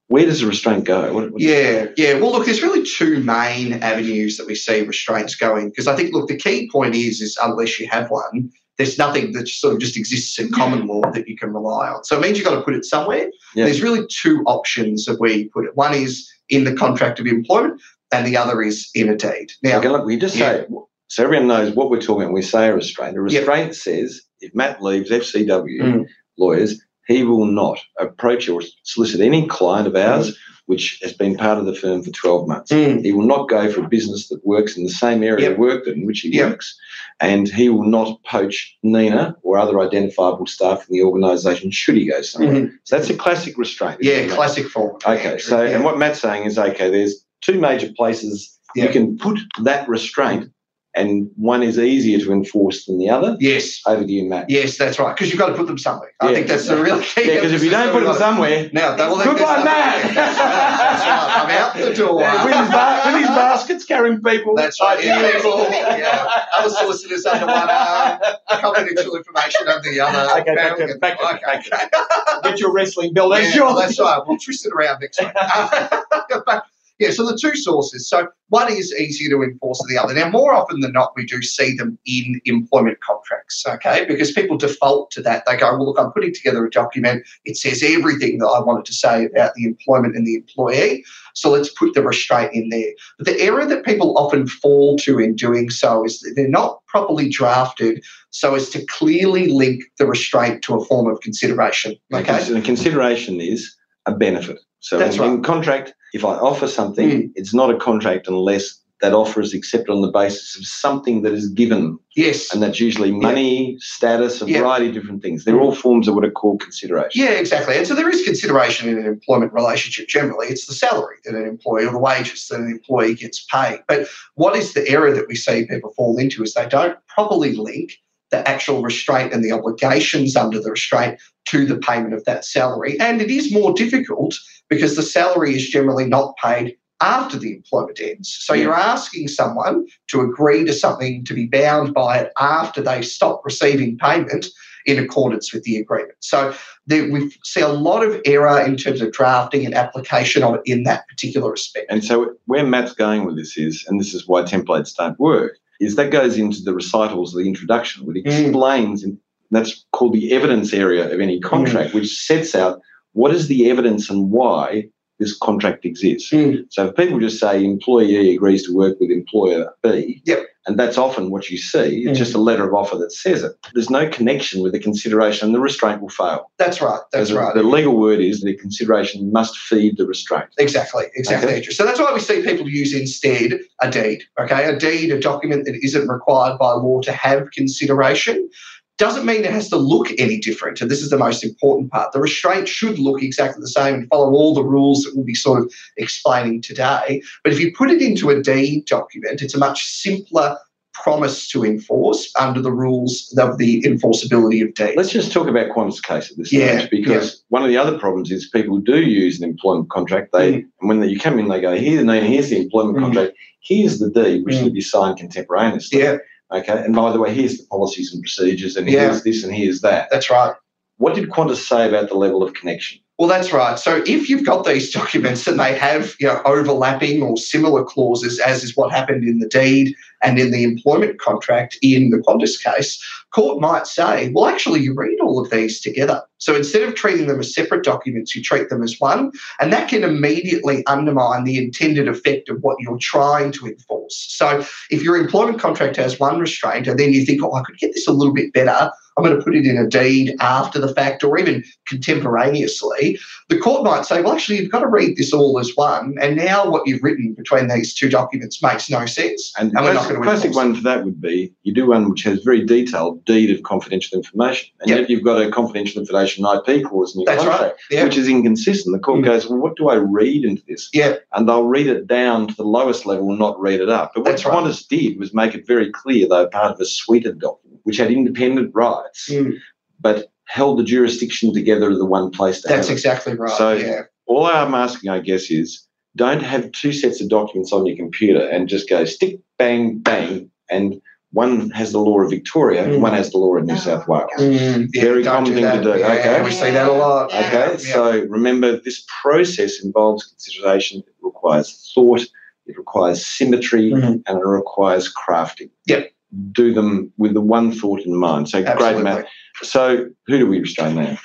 where 0.08 0.24
does 0.24 0.40
the 0.40 0.46
restraint 0.46 0.84
go? 0.84 1.12
What, 1.12 1.30
Yeah, 1.36 1.86
yeah. 1.96 2.14
Well, 2.20 2.32
look, 2.32 2.44
there's 2.46 2.62
really 2.62 2.84
two 2.84 3.18
main 3.20 3.74
avenues 3.82 4.36
that 4.36 4.46
we 4.46 4.54
see 4.54 4.82
restraints 4.82 5.34
going 5.34 5.70
because 5.70 5.88
I 5.88 5.96
think, 5.96 6.12
look, 6.14 6.28
the 6.28 6.36
key 6.36 6.68
point 6.70 6.94
is, 6.94 7.20
is 7.20 7.36
unless 7.42 7.80
you 7.80 7.88
have 7.90 8.08
one, 8.10 8.50
there's 8.78 8.98
nothing 8.98 9.32
that 9.32 9.48
sort 9.48 9.74
of 9.74 9.80
just 9.80 9.96
exists 9.96 10.38
in 10.38 10.50
common 10.52 10.86
law 10.86 11.10
that 11.12 11.26
you 11.28 11.36
can 11.36 11.52
rely 11.52 11.88
on. 11.88 12.04
So 12.04 12.16
it 12.16 12.20
means 12.20 12.36
you've 12.38 12.46
got 12.46 12.56
to 12.56 12.62
put 12.62 12.74
it 12.74 12.84
somewhere. 12.84 13.30
Yeah. 13.54 13.64
There's 13.64 13.82
really 13.82 14.06
two 14.08 14.42
options 14.46 15.08
of 15.08 15.18
where 15.18 15.30
you 15.30 15.48
put 15.50 15.64
it. 15.64 15.76
One 15.76 15.94
is 15.94 16.28
in 16.50 16.64
the 16.64 16.74
contract 16.74 17.18
of 17.18 17.26
employment, 17.26 17.80
and 18.12 18.26
the 18.26 18.36
other 18.36 18.62
is 18.62 18.88
in 18.94 19.08
a 19.08 19.16
deed. 19.16 19.52
Now, 19.62 19.78
Okay, 19.78 19.88
look, 19.88 20.04
we 20.04 20.16
just 20.18 20.36
say 20.36 20.66
so 21.08 21.22
everyone 21.24 21.46
knows 21.46 21.74
what 21.74 21.88
we're 21.90 22.00
talking 22.00 22.22
about 22.22 22.26
when 22.32 22.34
we 22.34 22.42
say 22.42 22.68
a 22.68 22.74
restraint. 22.74 23.16
A 23.16 23.20
Yep. 23.20 23.24
restraint 23.46 23.74
says 23.76 24.22
if 24.40 24.54
Matt 24.54 24.82
leaves 24.82 25.10
FCW 25.10 25.80
Mm. 25.82 26.06
lawyers, 26.38 26.80
he 27.06 27.22
will 27.22 27.46
not 27.46 27.78
approach 27.98 28.48
or 28.48 28.60
solicit 28.82 29.20
any 29.20 29.46
client 29.46 29.86
of 29.86 29.94
ours 29.96 30.36
which 30.66 30.98
has 31.02 31.12
been 31.12 31.36
part 31.36 31.58
of 31.58 31.64
the 31.66 31.74
firm 31.74 32.02
for 32.02 32.10
12 32.10 32.48
months. 32.48 32.72
Mm. 32.72 33.04
He 33.04 33.12
will 33.12 33.26
not 33.26 33.48
go 33.48 33.70
for 33.72 33.84
a 33.84 33.88
business 33.88 34.28
that 34.28 34.44
works 34.44 34.76
in 34.76 34.84
the 34.84 34.90
same 34.90 35.22
area 35.22 35.44
Yep. 35.48 35.52
of 35.52 35.58
work 35.58 35.86
in 35.86 36.04
which 36.06 36.20
he 36.20 36.28
Yep. 36.36 36.50
works. 36.50 36.76
And 37.20 37.48
he 37.48 37.68
will 37.68 37.84
not 37.84 38.22
poach 38.24 38.76
Nina 38.82 39.36
or 39.42 39.58
other 39.58 39.80
identifiable 39.80 40.46
staff 40.46 40.86
in 40.88 40.96
the 40.96 41.02
organisation 41.02 41.70
should 41.70 41.96
he 41.96 42.06
go 42.06 42.20
somewhere. 42.20 42.52
Mhm. 42.62 42.72
So 42.84 42.96
that's 42.96 43.08
a 43.10 43.14
classic 43.14 43.56
restraint. 43.56 43.98
yeah, 44.02 44.26
classic 44.26 44.66
form. 44.66 44.96
Okay, 45.06 45.38
so 45.38 45.62
yeah. 45.62 45.70
and 45.70 45.84
what 45.84 45.98
Matt's 45.98 46.20
saying 46.20 46.44
is 46.44 46.58
okay, 46.58 46.90
there's 46.90 47.24
two 47.40 47.58
major 47.60 47.90
places 47.96 48.52
Yeah. 48.74 48.84
you 48.86 48.90
can 48.90 49.16
put 49.16 49.38
that 49.62 49.88
restraint, 49.88 50.50
and 50.96 51.30
one 51.36 51.62
is 51.62 51.78
easier 51.78 52.18
to 52.18 52.32
enforce 52.32 52.86
than 52.86 52.98
the 52.98 53.08
other. 53.10 53.36
yes, 53.38 53.80
Over 53.86 54.04
to 54.04 54.10
you, 54.10 54.24
Matt. 54.28 54.48
yes, 54.48 54.76
that's 54.78 54.98
right. 54.98 55.14
Because 55.14 55.30
you've 55.30 55.38
got 55.38 55.48
to 55.48 55.54
put 55.54 55.66
them 55.66 55.78
somewhere. 55.78 56.12
I 56.20 56.28
Yeah. 56.28 56.34
think 56.34 56.46
that's 56.48 56.66
the 56.66 56.76
real 56.82 57.00
key. 57.00 57.28
Yeah, 57.28 57.34
because 57.36 57.52
if 57.52 57.62
you 57.62 57.70
don't 57.70 57.92
put 57.92 58.02
them 58.04 58.14
somewhere, 58.14 58.70
now, 58.72 58.96
that, 58.96 59.10
well, 59.10 59.22
Good 59.22 59.36
that's 59.38 59.56
one, 59.56 59.64
Matt. 59.64 60.14
That's 60.14 60.38
right. 60.38 60.48
That's 60.78 61.04
right. 61.04 61.42
I'm 61.44 61.50
out 61.50 61.76
the 61.76 61.94
door. 61.94 62.20
Yeah, 62.20 62.44
with, 62.44 62.54
his 62.54 62.68
ba- 62.70 63.02
with 63.06 63.20
his 63.20 63.28
baskets 63.28 63.84
carrying 63.84 64.22
people. 64.22 64.54
That's 64.56 64.80
right. 64.80 65.04
Yeah, 65.04 65.32
people, 65.32 65.58
Yeah. 65.70 65.96
yeah. 65.98 66.44
Other 66.58 66.70
solicitors 66.70 67.26
under 67.26 67.46
one 67.46 67.68
arm, 67.70 68.18
confidential 68.48 69.16
information 69.16 69.68
under 69.68 69.90
the 69.90 70.00
other. 70.00 70.40
Okay, 70.40 70.54
back 70.54 70.76
to- 70.78 70.98
back 70.98 71.18
to- 71.20 71.26
Okay, 71.26 71.40
back 71.44 71.64
to- 71.64 71.74
okay. 71.74 72.50
Get 72.50 72.58
your 72.60 72.72
wrestling 72.72 73.12
belt. 73.12 73.32
Yeah, 73.34 73.40
That's 73.42 73.54
your- 73.56 73.74
that's 73.74 74.00
right. 74.00 74.20
We'll 74.26 74.38
twist 74.38 74.64
it 74.66 74.72
around 74.72 75.00
next 75.00 75.20
week. 75.20 75.30
yeah, 76.98 77.10
so 77.10 77.26
the 77.26 77.38
two 77.38 77.54
sources. 77.56 78.08
So 78.08 78.28
one 78.48 78.72
is 78.72 78.94
easier 78.94 79.28
to 79.30 79.42
enforce 79.42 79.78
than 79.80 79.94
the 79.94 80.02
other. 80.02 80.14
Now, 80.14 80.30
more 80.30 80.54
often 80.54 80.80
than 80.80 80.92
not, 80.92 81.12
we 81.14 81.26
do 81.26 81.42
see 81.42 81.76
them 81.76 81.98
in 82.06 82.40
employment 82.46 83.00
contracts, 83.00 83.64
okay? 83.66 84.06
Because 84.06 84.32
people 84.32 84.56
default 84.56 85.10
to 85.10 85.22
that. 85.22 85.44
They 85.46 85.56
go, 85.56 85.76
well, 85.76 85.86
look, 85.86 85.98
I'm 85.98 86.12
putting 86.12 86.32
together 86.32 86.64
a 86.64 86.70
document. 86.70 87.26
It 87.44 87.58
says 87.58 87.82
everything 87.82 88.38
that 88.38 88.46
I 88.46 88.60
wanted 88.60 88.86
to 88.86 88.94
say 88.94 89.26
about 89.26 89.52
the 89.54 89.64
employment 89.64 90.16
and 90.16 90.26
the 90.26 90.36
employee. 90.36 91.04
So 91.34 91.50
let's 91.50 91.68
put 91.68 91.92
the 91.92 92.02
restraint 92.02 92.54
in 92.54 92.70
there. 92.70 92.92
But 93.18 93.26
the 93.26 93.40
error 93.40 93.66
that 93.66 93.84
people 93.84 94.16
often 94.16 94.46
fall 94.46 94.96
to 94.98 95.18
in 95.18 95.34
doing 95.34 95.68
so 95.68 96.04
is 96.04 96.20
that 96.20 96.32
they're 96.34 96.48
not 96.48 96.80
properly 96.86 97.28
drafted 97.28 98.02
so 98.30 98.54
as 98.54 98.70
to 98.70 98.84
clearly 98.86 99.48
link 99.48 99.82
the 99.98 100.06
restraint 100.06 100.62
to 100.62 100.76
a 100.76 100.84
form 100.84 101.12
of 101.12 101.20
consideration. 101.20 101.96
Okay. 102.12 102.22
Okay. 102.22 102.44
So 102.44 102.54
the 102.54 102.62
consideration 102.62 103.40
is 103.40 103.76
a 104.06 104.12
benefit. 104.12 104.60
So 104.80 104.98
That's 104.98 105.16
in, 105.16 105.24
in 105.24 105.42
contract, 105.42 105.94
if 106.12 106.24
I 106.24 106.34
offer 106.34 106.66
something, 106.66 107.08
Mm. 107.10 107.32
it's 107.34 107.54
not 107.54 107.70
a 107.70 107.76
contract 107.76 108.28
unless 108.28 108.78
that 109.02 109.12
offer 109.12 109.42
is 109.42 109.52
accepted 109.52 109.92
on 109.92 110.00
the 110.00 110.10
basis 110.10 110.56
of 110.56 110.64
something 110.66 111.20
that 111.20 111.34
is 111.34 111.48
given, 111.50 111.98
Yes. 112.16 112.50
and 112.50 112.62
that's 112.62 112.80
usually 112.80 113.10
money, 113.12 113.76
status, 113.78 114.40
a 114.40 114.46
Yeah. 114.46 114.60
variety 114.62 114.88
of 114.88 114.94
different 114.94 115.22
things. 115.22 115.44
They're 115.44 115.60
all 115.60 115.74
forms 115.74 116.08
of 116.08 116.14
what 116.14 116.24
are 116.24 116.30
called 116.30 116.60
consideration. 116.62 117.10
Yeah, 117.22 117.32
exactly. 117.32 117.76
And 117.76 117.86
so 117.86 117.94
there 117.94 118.08
is 118.08 118.22
consideration 118.22 118.88
in 118.88 118.96
an 118.96 119.04
employment 119.04 119.52
relationship 119.52 120.08
generally. 120.08 120.46
It's 120.48 120.64
the 120.64 120.72
salary 120.72 121.16
that 121.26 121.34
an 121.34 121.46
employee 121.46 121.84
or 121.84 121.92
the 121.92 121.98
wages 121.98 122.48
that 122.48 122.58
an 122.58 122.70
employee 122.70 123.14
gets 123.14 123.44
paid. 123.52 123.80
But 123.86 124.08
what 124.34 124.56
is 124.56 124.72
the 124.72 124.88
error 124.88 125.12
that 125.12 125.28
we 125.28 125.36
see 125.36 125.66
people 125.66 125.92
fall 125.94 126.16
into 126.16 126.42
is 126.42 126.54
they 126.54 126.66
don't 126.66 126.96
properly 127.06 127.54
link 127.54 127.98
the 128.30 128.46
actual 128.48 128.82
restraint 128.82 129.32
and 129.32 129.44
the 129.44 129.52
obligations 129.52 130.36
under 130.36 130.60
the 130.60 130.70
restraint 130.70 131.18
to 131.46 131.64
the 131.64 131.78
payment 131.78 132.14
of 132.14 132.24
that 132.24 132.44
salary. 132.44 132.98
And 133.00 133.22
it 133.22 133.30
is 133.30 133.52
more 133.52 133.72
difficult 133.72 134.34
because 134.68 134.96
the 134.96 135.02
salary 135.02 135.54
is 135.54 135.68
generally 135.68 136.06
not 136.06 136.34
paid 136.42 136.76
after 137.00 137.38
the 137.38 137.54
employment 137.54 138.00
ends. 138.00 138.36
So 138.40 138.54
you're 138.54 138.74
asking 138.74 139.28
someone 139.28 139.86
to 140.08 140.22
agree 140.22 140.64
to 140.64 140.72
something 140.72 141.24
to 141.26 141.34
be 141.34 141.46
bound 141.46 141.94
by 141.94 142.18
it 142.18 142.32
after 142.38 142.82
they 142.82 143.02
stop 143.02 143.42
receiving 143.44 143.98
payment 143.98 144.46
in 144.86 144.98
accordance 145.02 145.52
with 145.52 145.64
the 145.64 145.76
agreement. 145.76 146.14
So 146.20 146.54
there, 146.86 147.10
we 147.10 147.30
see 147.44 147.60
a 147.60 147.68
lot 147.68 148.04
of 148.04 148.20
error 148.24 148.60
in 148.60 148.76
terms 148.76 149.02
of 149.02 149.12
drafting 149.12 149.66
and 149.66 149.74
application 149.74 150.42
of 150.42 150.54
it 150.54 150.60
in 150.64 150.84
that 150.84 151.06
particular 151.08 151.50
respect. 151.50 151.86
And 151.90 152.04
so 152.04 152.34
where 152.46 152.64
Matt's 152.64 152.94
going 152.94 153.26
with 153.26 153.36
this 153.36 153.58
is, 153.58 153.84
and 153.88 154.00
this 154.00 154.14
is 154.14 154.26
why 154.26 154.42
templates 154.42 154.94
don't 154.94 155.18
work, 155.18 155.58
is 155.80 155.96
that 155.96 156.10
goes 156.10 156.38
into 156.38 156.62
the 156.62 156.74
recitals 156.74 157.34
of 157.34 157.42
the 157.42 157.48
introduction, 157.48 158.06
it 158.14 158.24
Mm. 158.24 158.46
explains, 158.46 159.02
and 159.02 159.18
that's 159.50 159.84
called 159.92 160.12
the 160.12 160.32
evidence 160.32 160.72
area 160.72 161.12
of 161.12 161.20
any 161.20 161.40
contract, 161.40 161.94
which 161.94 162.16
sets 162.18 162.54
out 162.54 162.80
what 163.12 163.34
is 163.34 163.48
the 163.48 163.70
evidence 163.70 164.10
and 164.10 164.30
why 164.30 164.88
this 165.18 165.36
contract 165.36 165.84
exists. 165.84 166.30
Mm. 166.30 166.66
So 166.70 166.86
if 166.86 166.96
people 166.96 167.18
just 167.18 167.38
say 167.40 167.64
employee 167.64 168.34
agrees 168.34 168.66
to 168.66 168.74
work 168.74 168.98
with 169.00 169.10
employer 169.10 169.72
B, 169.82 170.20
Yep. 170.26 170.46
and 170.66 170.78
that's 170.78 170.98
often 170.98 171.30
what 171.30 171.48
you 171.48 171.56
see, 171.56 172.04
it's 172.04 172.18
Mm. 172.18 172.22
just 172.22 172.34
a 172.34 172.38
letter 172.38 172.66
of 172.68 172.74
offer 172.74 172.96
that 172.98 173.12
says 173.12 173.42
it. 173.42 173.52
There's 173.74 173.88
no 173.88 174.08
connection 174.08 174.62
with 174.62 174.72
the 174.72 174.78
consideration, 174.78 175.46
and 175.46 175.54
the 175.54 175.60
restraint 175.60 176.02
will 176.02 176.10
fail. 176.10 176.50
That's 176.58 176.82
right. 176.82 177.00
That's 177.12 177.32
right. 177.32 177.54
The 177.54 177.62
legal 177.62 177.96
word 177.96 178.20
is 178.20 178.42
the 178.42 178.54
consideration 178.56 179.32
must 179.32 179.56
feed 179.56 179.96
the 179.96 180.06
restraint. 180.06 180.48
Exactly, 180.58 181.04
exactly, 181.14 181.54
Okay. 181.54 181.70
So 181.70 181.84
that's 181.84 181.98
why 182.00 182.12
we 182.12 182.20
see 182.20 182.42
people 182.42 182.68
use 182.68 182.92
instead 182.94 183.58
a 183.80 183.90
deed. 183.90 184.22
Okay, 184.38 184.64
a 184.64 184.76
deed, 184.78 185.12
a 185.12 185.20
document 185.20 185.64
that 185.64 185.76
isn't 185.82 186.08
required 186.08 186.58
by 186.58 186.72
law 186.72 187.00
to 187.02 187.12
have 187.12 187.50
consideration, 187.52 188.48
doesn't 188.98 189.26
mean 189.26 189.44
it 189.44 189.50
has 189.50 189.68
to 189.68 189.76
look 189.76 190.08
any 190.18 190.38
different. 190.38 190.80
And 190.80 190.90
this 190.90 191.02
is 191.02 191.10
the 191.10 191.18
most 191.18 191.44
important 191.44 191.90
part. 191.90 192.12
The 192.12 192.20
restraint 192.20 192.66
should 192.68 192.98
look 192.98 193.22
exactly 193.22 193.60
the 193.60 193.68
same 193.68 193.94
and 193.94 194.08
follow 194.08 194.32
all 194.32 194.54
the 194.54 194.64
rules 194.64 195.02
that 195.02 195.14
we'll 195.14 195.24
be 195.24 195.34
sort 195.34 195.62
of 195.62 195.72
explaining 195.96 196.62
today. 196.62 197.22
But 197.44 197.52
if 197.52 197.60
you 197.60 197.72
put 197.76 197.90
it 197.90 198.00
into 198.00 198.30
a 198.30 198.40
deed 198.42 198.86
document, 198.86 199.42
it's 199.42 199.54
a 199.54 199.58
much 199.58 199.84
simpler 199.86 200.56
promise 200.94 201.46
to 201.50 201.62
enforce 201.62 202.32
under 202.40 202.62
the 202.62 202.72
rules 202.72 203.32
of 203.38 203.58
the 203.58 203.82
enforceability 203.82 204.66
of 204.66 204.72
deeds. 204.72 204.94
Let's 204.96 205.10
just 205.10 205.30
talk 205.30 205.46
about 205.46 205.68
Qantas' 205.68 206.02
case 206.02 206.30
at 206.30 206.38
this 206.38 206.50
Yeah, 206.50 206.78
stage, 206.78 206.90
because 206.90 207.42
one 207.50 207.62
of 207.62 207.68
the 207.68 207.76
other 207.76 207.98
problems 207.98 208.30
is 208.30 208.48
people 208.48 208.78
do 208.78 209.02
use 209.02 209.38
an 209.38 209.46
employment 209.46 209.90
contract. 209.90 210.32
They 210.32 210.52
Mm. 210.52 210.64
and 210.80 210.88
when 210.88 211.00
they, 211.00 211.08
you 211.08 211.18
come 211.20 211.38
in, 211.38 211.48
they 211.48 211.60
go, 211.60 211.76
"Here, 211.76 212.02
no, 212.02 212.18
here's 212.18 212.48
the 212.48 212.56
employment 212.62 212.96
Mm. 212.96 213.02
contract. 213.02 213.34
Here's 213.60 213.98
the 213.98 214.08
deed, 214.08 214.46
which 214.46 214.54
Mm. 214.54 214.62
should 214.62 214.72
be 214.72 214.80
signed 214.80 215.18
contemporaneously." 215.18 215.98
yeah, 216.00 216.16
Okay. 216.52 216.72
And 216.84 216.94
by 216.94 217.12
the 217.12 217.18
way, 217.20 217.34
here's 217.34 217.58
the 217.58 217.66
policies 217.66 218.12
and 218.14 218.22
procedures, 218.22 218.76
and 218.76 218.88
Yeah. 218.88 219.00
here's 219.10 219.22
this 219.24 219.42
and 219.44 219.52
here's 219.54 219.80
that. 219.80 220.08
that's 220.10 220.30
right. 220.30 220.54
What 220.98 221.14
did 221.14 221.28
Qantas 221.28 221.56
say 221.66 221.88
about 221.88 222.08
the 222.08 222.14
level 222.14 222.42
of 222.42 222.54
connection? 222.54 223.00
Well, 223.18 223.28
that's 223.28 223.50
right. 223.50 223.78
So 223.78 224.02
if 224.06 224.28
you've 224.28 224.44
got 224.44 224.66
these 224.66 224.92
documents 224.92 225.46
and 225.46 225.58
they 225.58 225.74
have 225.74 226.14
you 226.20 226.26
know 226.26 226.42
overlapping 226.44 227.22
or 227.22 227.38
similar 227.38 227.82
clauses, 227.82 228.38
as 228.38 228.62
is 228.62 228.76
what 228.76 228.92
happened 228.92 229.24
in 229.24 229.38
the 229.38 229.48
deed 229.48 229.94
and 230.22 230.38
in 230.38 230.50
the 230.50 230.64
employment 230.64 231.18
contract 231.18 231.78
in 231.80 232.10
the 232.10 232.18
Qantas 232.18 232.62
case, 232.62 233.02
court 233.30 233.58
might 233.58 233.86
say, 233.86 234.30
well, 234.32 234.46
actually, 234.46 234.80
you 234.80 234.94
read 234.94 235.18
all 235.20 235.40
of 235.40 235.50
these 235.50 235.80
together. 235.80 236.22
So 236.38 236.54
instead 236.54 236.82
of 236.82 236.94
treating 236.94 237.26
them 237.26 237.40
as 237.40 237.54
separate 237.54 237.84
documents, 237.84 238.34
you 238.34 238.42
treat 238.42 238.68
them 238.68 238.82
as 238.82 238.96
one, 238.98 239.32
and 239.60 239.72
that 239.72 239.88
can 239.88 240.04
immediately 240.04 240.84
undermine 240.86 241.44
the 241.44 241.56
intended 241.56 242.08
effect 242.08 242.50
of 242.50 242.62
what 242.62 242.76
you're 242.80 242.98
trying 242.98 243.50
to 243.52 243.66
enforce. 243.66 244.26
So 244.28 244.62
if 244.90 245.02
your 245.02 245.16
employment 245.16 245.58
contract 245.58 245.96
has 245.96 246.20
one 246.20 246.38
restraint 246.38 246.86
and 246.86 246.98
then 246.98 247.14
you 247.14 247.24
think, 247.24 247.42
oh, 247.42 247.54
I 247.54 247.62
could 247.62 247.78
get 247.78 247.94
this 247.94 248.06
a 248.06 248.12
little 248.12 248.34
bit 248.34 248.52
better, 248.52 248.90
I'm 249.16 249.24
going 249.24 249.36
to 249.36 249.42
put 249.42 249.54
it 249.56 249.66
in 249.66 249.78
a 249.78 249.86
deed 249.86 250.36
after 250.40 250.78
the 250.78 250.92
fact 250.94 251.24
or 251.24 251.38
even 251.38 251.64
contemporaneously, 251.88 253.18
the 253.48 253.58
court 253.58 253.82
might 253.84 254.04
say, 254.04 254.20
well, 254.20 254.34
actually, 254.34 254.58
you've 254.60 254.70
got 254.72 254.80
to 254.80 254.88
read 254.88 255.16
this 255.16 255.32
all 255.32 255.58
as 255.58 255.72
one. 255.74 256.16
And 256.20 256.36
now 256.36 256.68
what 256.68 256.86
you've 256.86 257.02
written 257.02 257.32
between 257.32 257.68
these 257.68 257.94
two 257.94 258.10
documents 258.10 258.62
makes 258.62 258.90
no 258.90 259.06
sense. 259.06 259.52
And 259.58 259.70
the 259.72 259.78
And 259.78 259.88
classic, 259.98 260.22
classic 260.22 260.54
one 260.54 260.74
for 260.74 260.82
that 260.82 261.04
would 261.04 261.20
be 261.20 261.52
you 261.62 261.72
do 261.72 261.86
one 261.88 262.10
which 262.10 262.24
has 262.24 262.42
very 262.42 262.64
detailed 262.64 263.24
deed 263.24 263.50
of 263.56 263.62
confidential 263.62 264.18
information, 264.18 264.68
and 264.80 264.90
Yep. 264.90 264.98
yet 265.00 265.10
you've 265.10 265.22
got 265.24 265.40
a 265.40 265.50
confidential 265.50 266.00
information 266.00 266.44
IP 266.44 266.84
clause 266.84 267.14
in 267.14 267.22
your 267.22 267.26
That's 267.26 267.46
right. 267.46 267.72
contract, 267.90 268.04
which 268.04 268.18
is 268.18 268.28
inconsistent. 268.28 268.92
The 268.94 268.98
court 268.98 269.20
Mm. 269.20 269.24
goes, 269.24 269.48
well, 269.48 269.58
what 269.58 269.76
do 269.76 269.88
I 269.88 269.94
read 269.94 270.44
into 270.44 270.62
this? 270.68 270.90
Yeah. 270.92 271.16
And 271.32 271.48
they'll 271.48 271.64
read 271.64 271.86
it 271.86 272.06
down 272.06 272.48
to 272.48 272.54
the 272.54 272.64
lowest 272.64 273.06
level 273.06 273.30
and 273.30 273.38
not 273.38 273.58
read 273.60 273.80
it 273.80 273.88
up. 273.88 274.12
But 274.14 274.22
what 274.24 274.30
That's 274.30 274.44
right. 274.44 274.56
Did 274.90 275.18
was 275.18 275.32
make 275.32 275.54
it 275.54 275.66
very 275.66 275.90
clear 275.90 276.28
they 276.28 276.36
were 276.36 276.48
part 276.48 276.72
of 276.72 276.80
a 276.80 276.84
suite 276.84 277.24
of 277.26 277.38
documents 277.38 277.65
which 277.86 277.98
had 277.98 278.10
independent 278.10 278.70
rights, 278.74 279.28
Mm. 279.30 279.52
but 280.00 280.26
held 280.48 280.78
the 280.78 280.84
jurisdiction 280.84 281.54
together 281.54 281.88
in 281.90 281.98
the 281.98 282.04
one 282.04 282.30
place 282.30 282.60
to 282.60 282.68
That's 282.68 282.88
have 282.88 282.94
it. 282.94 282.98
exactly 282.98 283.34
right. 283.34 283.56
So- 283.56 283.72
yeah. 283.74 284.02
All 284.26 284.44
I'm 284.44 284.74
asking, 284.74 285.08
I 285.10 285.20
guess, 285.20 285.50
is 285.52 285.82
don't 286.16 286.42
have 286.42 286.72
two 286.72 286.92
sets 286.92 287.20
of 287.20 287.28
documents 287.28 287.72
on 287.72 287.86
your 287.86 287.94
computer 287.96 288.40
and 288.48 288.68
just 288.68 288.88
go 288.88 289.04
stick, 289.04 289.38
bang, 289.56 289.98
bang, 289.98 290.50
and 290.68 291.00
one 291.32 291.70
has 291.70 291.92
the 291.92 292.00
law 292.00 292.20
of 292.22 292.30
Victoria 292.30 292.82
and 292.84 292.94
Mm. 292.94 293.00
one 293.02 293.12
has 293.12 293.30
the 293.30 293.38
law 293.38 293.54
of 293.56 293.64
New 293.66 293.74
Oh, 293.74 293.76
South 293.76 294.08
Wales. 294.08 294.28
Mm, 294.38 294.88
yeah, 294.92 295.00
Very 295.02 295.22
don't 295.22 295.34
common 295.34 295.52
thing 295.54 295.62
that. 295.62 295.76
to 295.76 295.92
do, 295.92 295.98
Yeah, 296.00 296.12
okay? 296.14 296.42
We 296.42 296.50
see 296.50 296.70
that 296.72 296.88
a 296.88 296.92
lot. 296.92 297.26
Okay, 297.32 297.76
Yeah. 297.78 297.94
so 297.94 298.20
remember 298.28 298.80
this 298.80 299.04
process 299.22 299.80
involves 299.84 300.24
consideration, 300.24 301.04
it 301.06 301.14
requires 301.22 301.92
thought, 301.94 302.22
it 302.66 302.76
requires 302.76 303.24
symmetry, 303.24 303.92
Mhm. 303.92 304.22
and 304.26 304.38
it 304.40 304.44
requires 304.44 305.12
crafting. 305.12 305.70
Yep. 305.86 306.10
Do 306.52 306.74
them 306.74 307.12
with 307.16 307.34
the 307.34 307.40
one 307.40 307.72
thought 307.72 308.00
in 308.00 308.16
mind. 308.16 308.48
So 308.48 308.62
great, 308.62 308.72
Absolutely. 308.72 309.02
Matt. 309.04 309.26
So 309.62 310.08
who 310.26 310.38
do 310.38 310.46
we 310.46 310.60
restrain 310.60 310.96
now? 310.96 311.18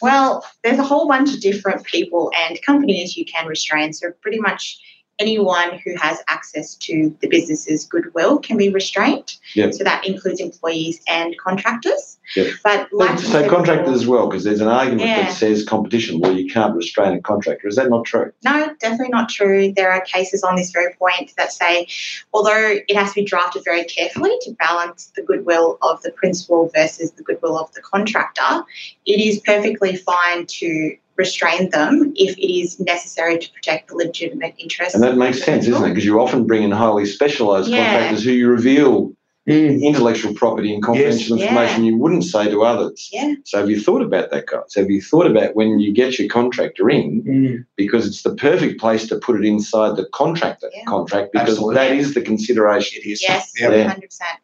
Well, 0.00 0.44
there's 0.62 0.78
a 0.78 0.84
whole 0.84 1.08
bunch 1.08 1.34
of 1.34 1.40
different 1.40 1.84
people 1.84 2.30
and 2.36 2.60
companies 2.62 3.16
you 3.16 3.24
can 3.24 3.46
restrain. 3.46 3.92
So 3.92 4.12
pretty 4.20 4.38
much 4.40 4.78
anyone 5.18 5.78
who 5.84 5.94
has 5.96 6.22
access 6.28 6.74
to 6.76 7.16
the 7.20 7.28
business's 7.28 7.84
goodwill 7.84 8.38
can 8.38 8.56
be 8.56 8.68
restrained. 8.68 9.36
Yep. 9.54 9.74
So 9.74 9.84
that 9.84 10.06
includes 10.06 10.40
employees 10.40 11.00
and 11.08 11.36
contractors. 11.38 12.17
Yep. 12.36 12.46
But 12.62 12.92
like 12.92 13.18
so 13.18 13.48
contractors 13.48 13.94
as 13.94 14.06
well, 14.06 14.28
because 14.28 14.44
there's 14.44 14.60
an 14.60 14.68
argument 14.68 15.06
Yeah. 15.06 15.22
that 15.22 15.32
says 15.32 15.64
competition 15.64 16.18
law, 16.20 16.30
you 16.30 16.50
can't 16.50 16.74
restrain 16.74 17.14
a 17.14 17.20
contractor. 17.20 17.68
Is 17.68 17.76
that 17.76 17.88
not 17.90 18.04
true? 18.04 18.32
No, 18.44 18.74
definitely 18.80 19.08
not 19.08 19.28
true. 19.28 19.72
There 19.74 19.90
are 19.90 20.00
cases 20.02 20.42
on 20.42 20.56
this 20.56 20.70
very 20.70 20.92
point 20.94 21.32
that 21.36 21.52
say, 21.52 21.86
although 22.32 22.76
it 22.86 22.96
has 22.96 23.10
to 23.10 23.14
be 23.20 23.24
drafted 23.24 23.64
very 23.64 23.84
carefully 23.84 24.32
to 24.42 24.52
balance 24.52 25.12
the 25.16 25.22
goodwill 25.22 25.78
of 25.82 26.02
the 26.02 26.10
principal 26.12 26.70
versus 26.74 27.12
the 27.12 27.22
goodwill 27.22 27.58
of 27.58 27.72
the 27.72 27.80
contractor, 27.80 28.62
it 29.06 29.20
is 29.20 29.40
perfectly 29.40 29.96
fine 29.96 30.46
to 30.46 30.96
restrain 31.16 31.68
them 31.70 32.12
if 32.14 32.38
it 32.38 32.52
is 32.52 32.78
necessary 32.78 33.38
to 33.38 33.50
protect 33.52 33.88
the 33.88 33.96
legitimate 33.96 34.54
interests. 34.58 34.94
And 34.94 35.02
that 35.02 35.16
makes 35.16 35.42
sense, 35.42 35.66
isn't 35.66 35.82
it? 35.82 35.88
Because 35.88 36.04
you 36.04 36.20
often 36.20 36.46
bring 36.46 36.62
in 36.62 36.70
highly 36.70 37.06
specialised 37.06 37.68
Yeah. 37.68 37.84
contractors 37.90 38.22
who 38.22 38.30
you 38.30 38.48
reveal 38.48 39.12
Mm. 39.48 39.82
intellectual 39.82 40.34
property 40.34 40.74
and 40.74 40.82
confidential 40.82 41.38
Yes. 41.38 41.48
information 41.48 41.84
you 41.84 41.96
wouldn't 41.96 42.24
say 42.24 42.50
to 42.50 42.64
others. 42.64 43.08
Yeah. 43.10 43.34
So 43.44 43.58
have 43.58 43.70
you 43.70 43.80
thought 43.80 44.02
about 44.02 44.30
that, 44.30 44.44
guys? 44.46 44.74
Have 44.76 44.90
you 44.90 45.00
thought 45.00 45.26
about 45.26 45.56
when 45.56 45.78
you 45.78 45.90
get 45.92 46.18
your 46.18 46.28
contractor 46.28 46.90
in, 46.90 47.22
Mm. 47.22 47.64
because 47.76 48.06
it's 48.06 48.22
the 48.22 48.34
perfect 48.34 48.78
place 48.78 49.06
to 49.08 49.16
put 49.16 49.36
it 49.40 49.46
inside 49.46 49.96
the 49.96 50.04
contractor 50.12 50.70
Yeah. 50.74 50.84
contract, 50.84 51.32
because 51.32 51.50
Absolutely. 51.50 51.74
that 51.76 51.92
is 51.92 52.12
the 52.12 52.20
consideration. 52.20 53.00
It 53.02 53.08
is. 53.10 53.22
Yes, 53.22 53.50
Yeah. 53.58 53.70
Yeah. 53.70 53.84
100%. 53.86 54.38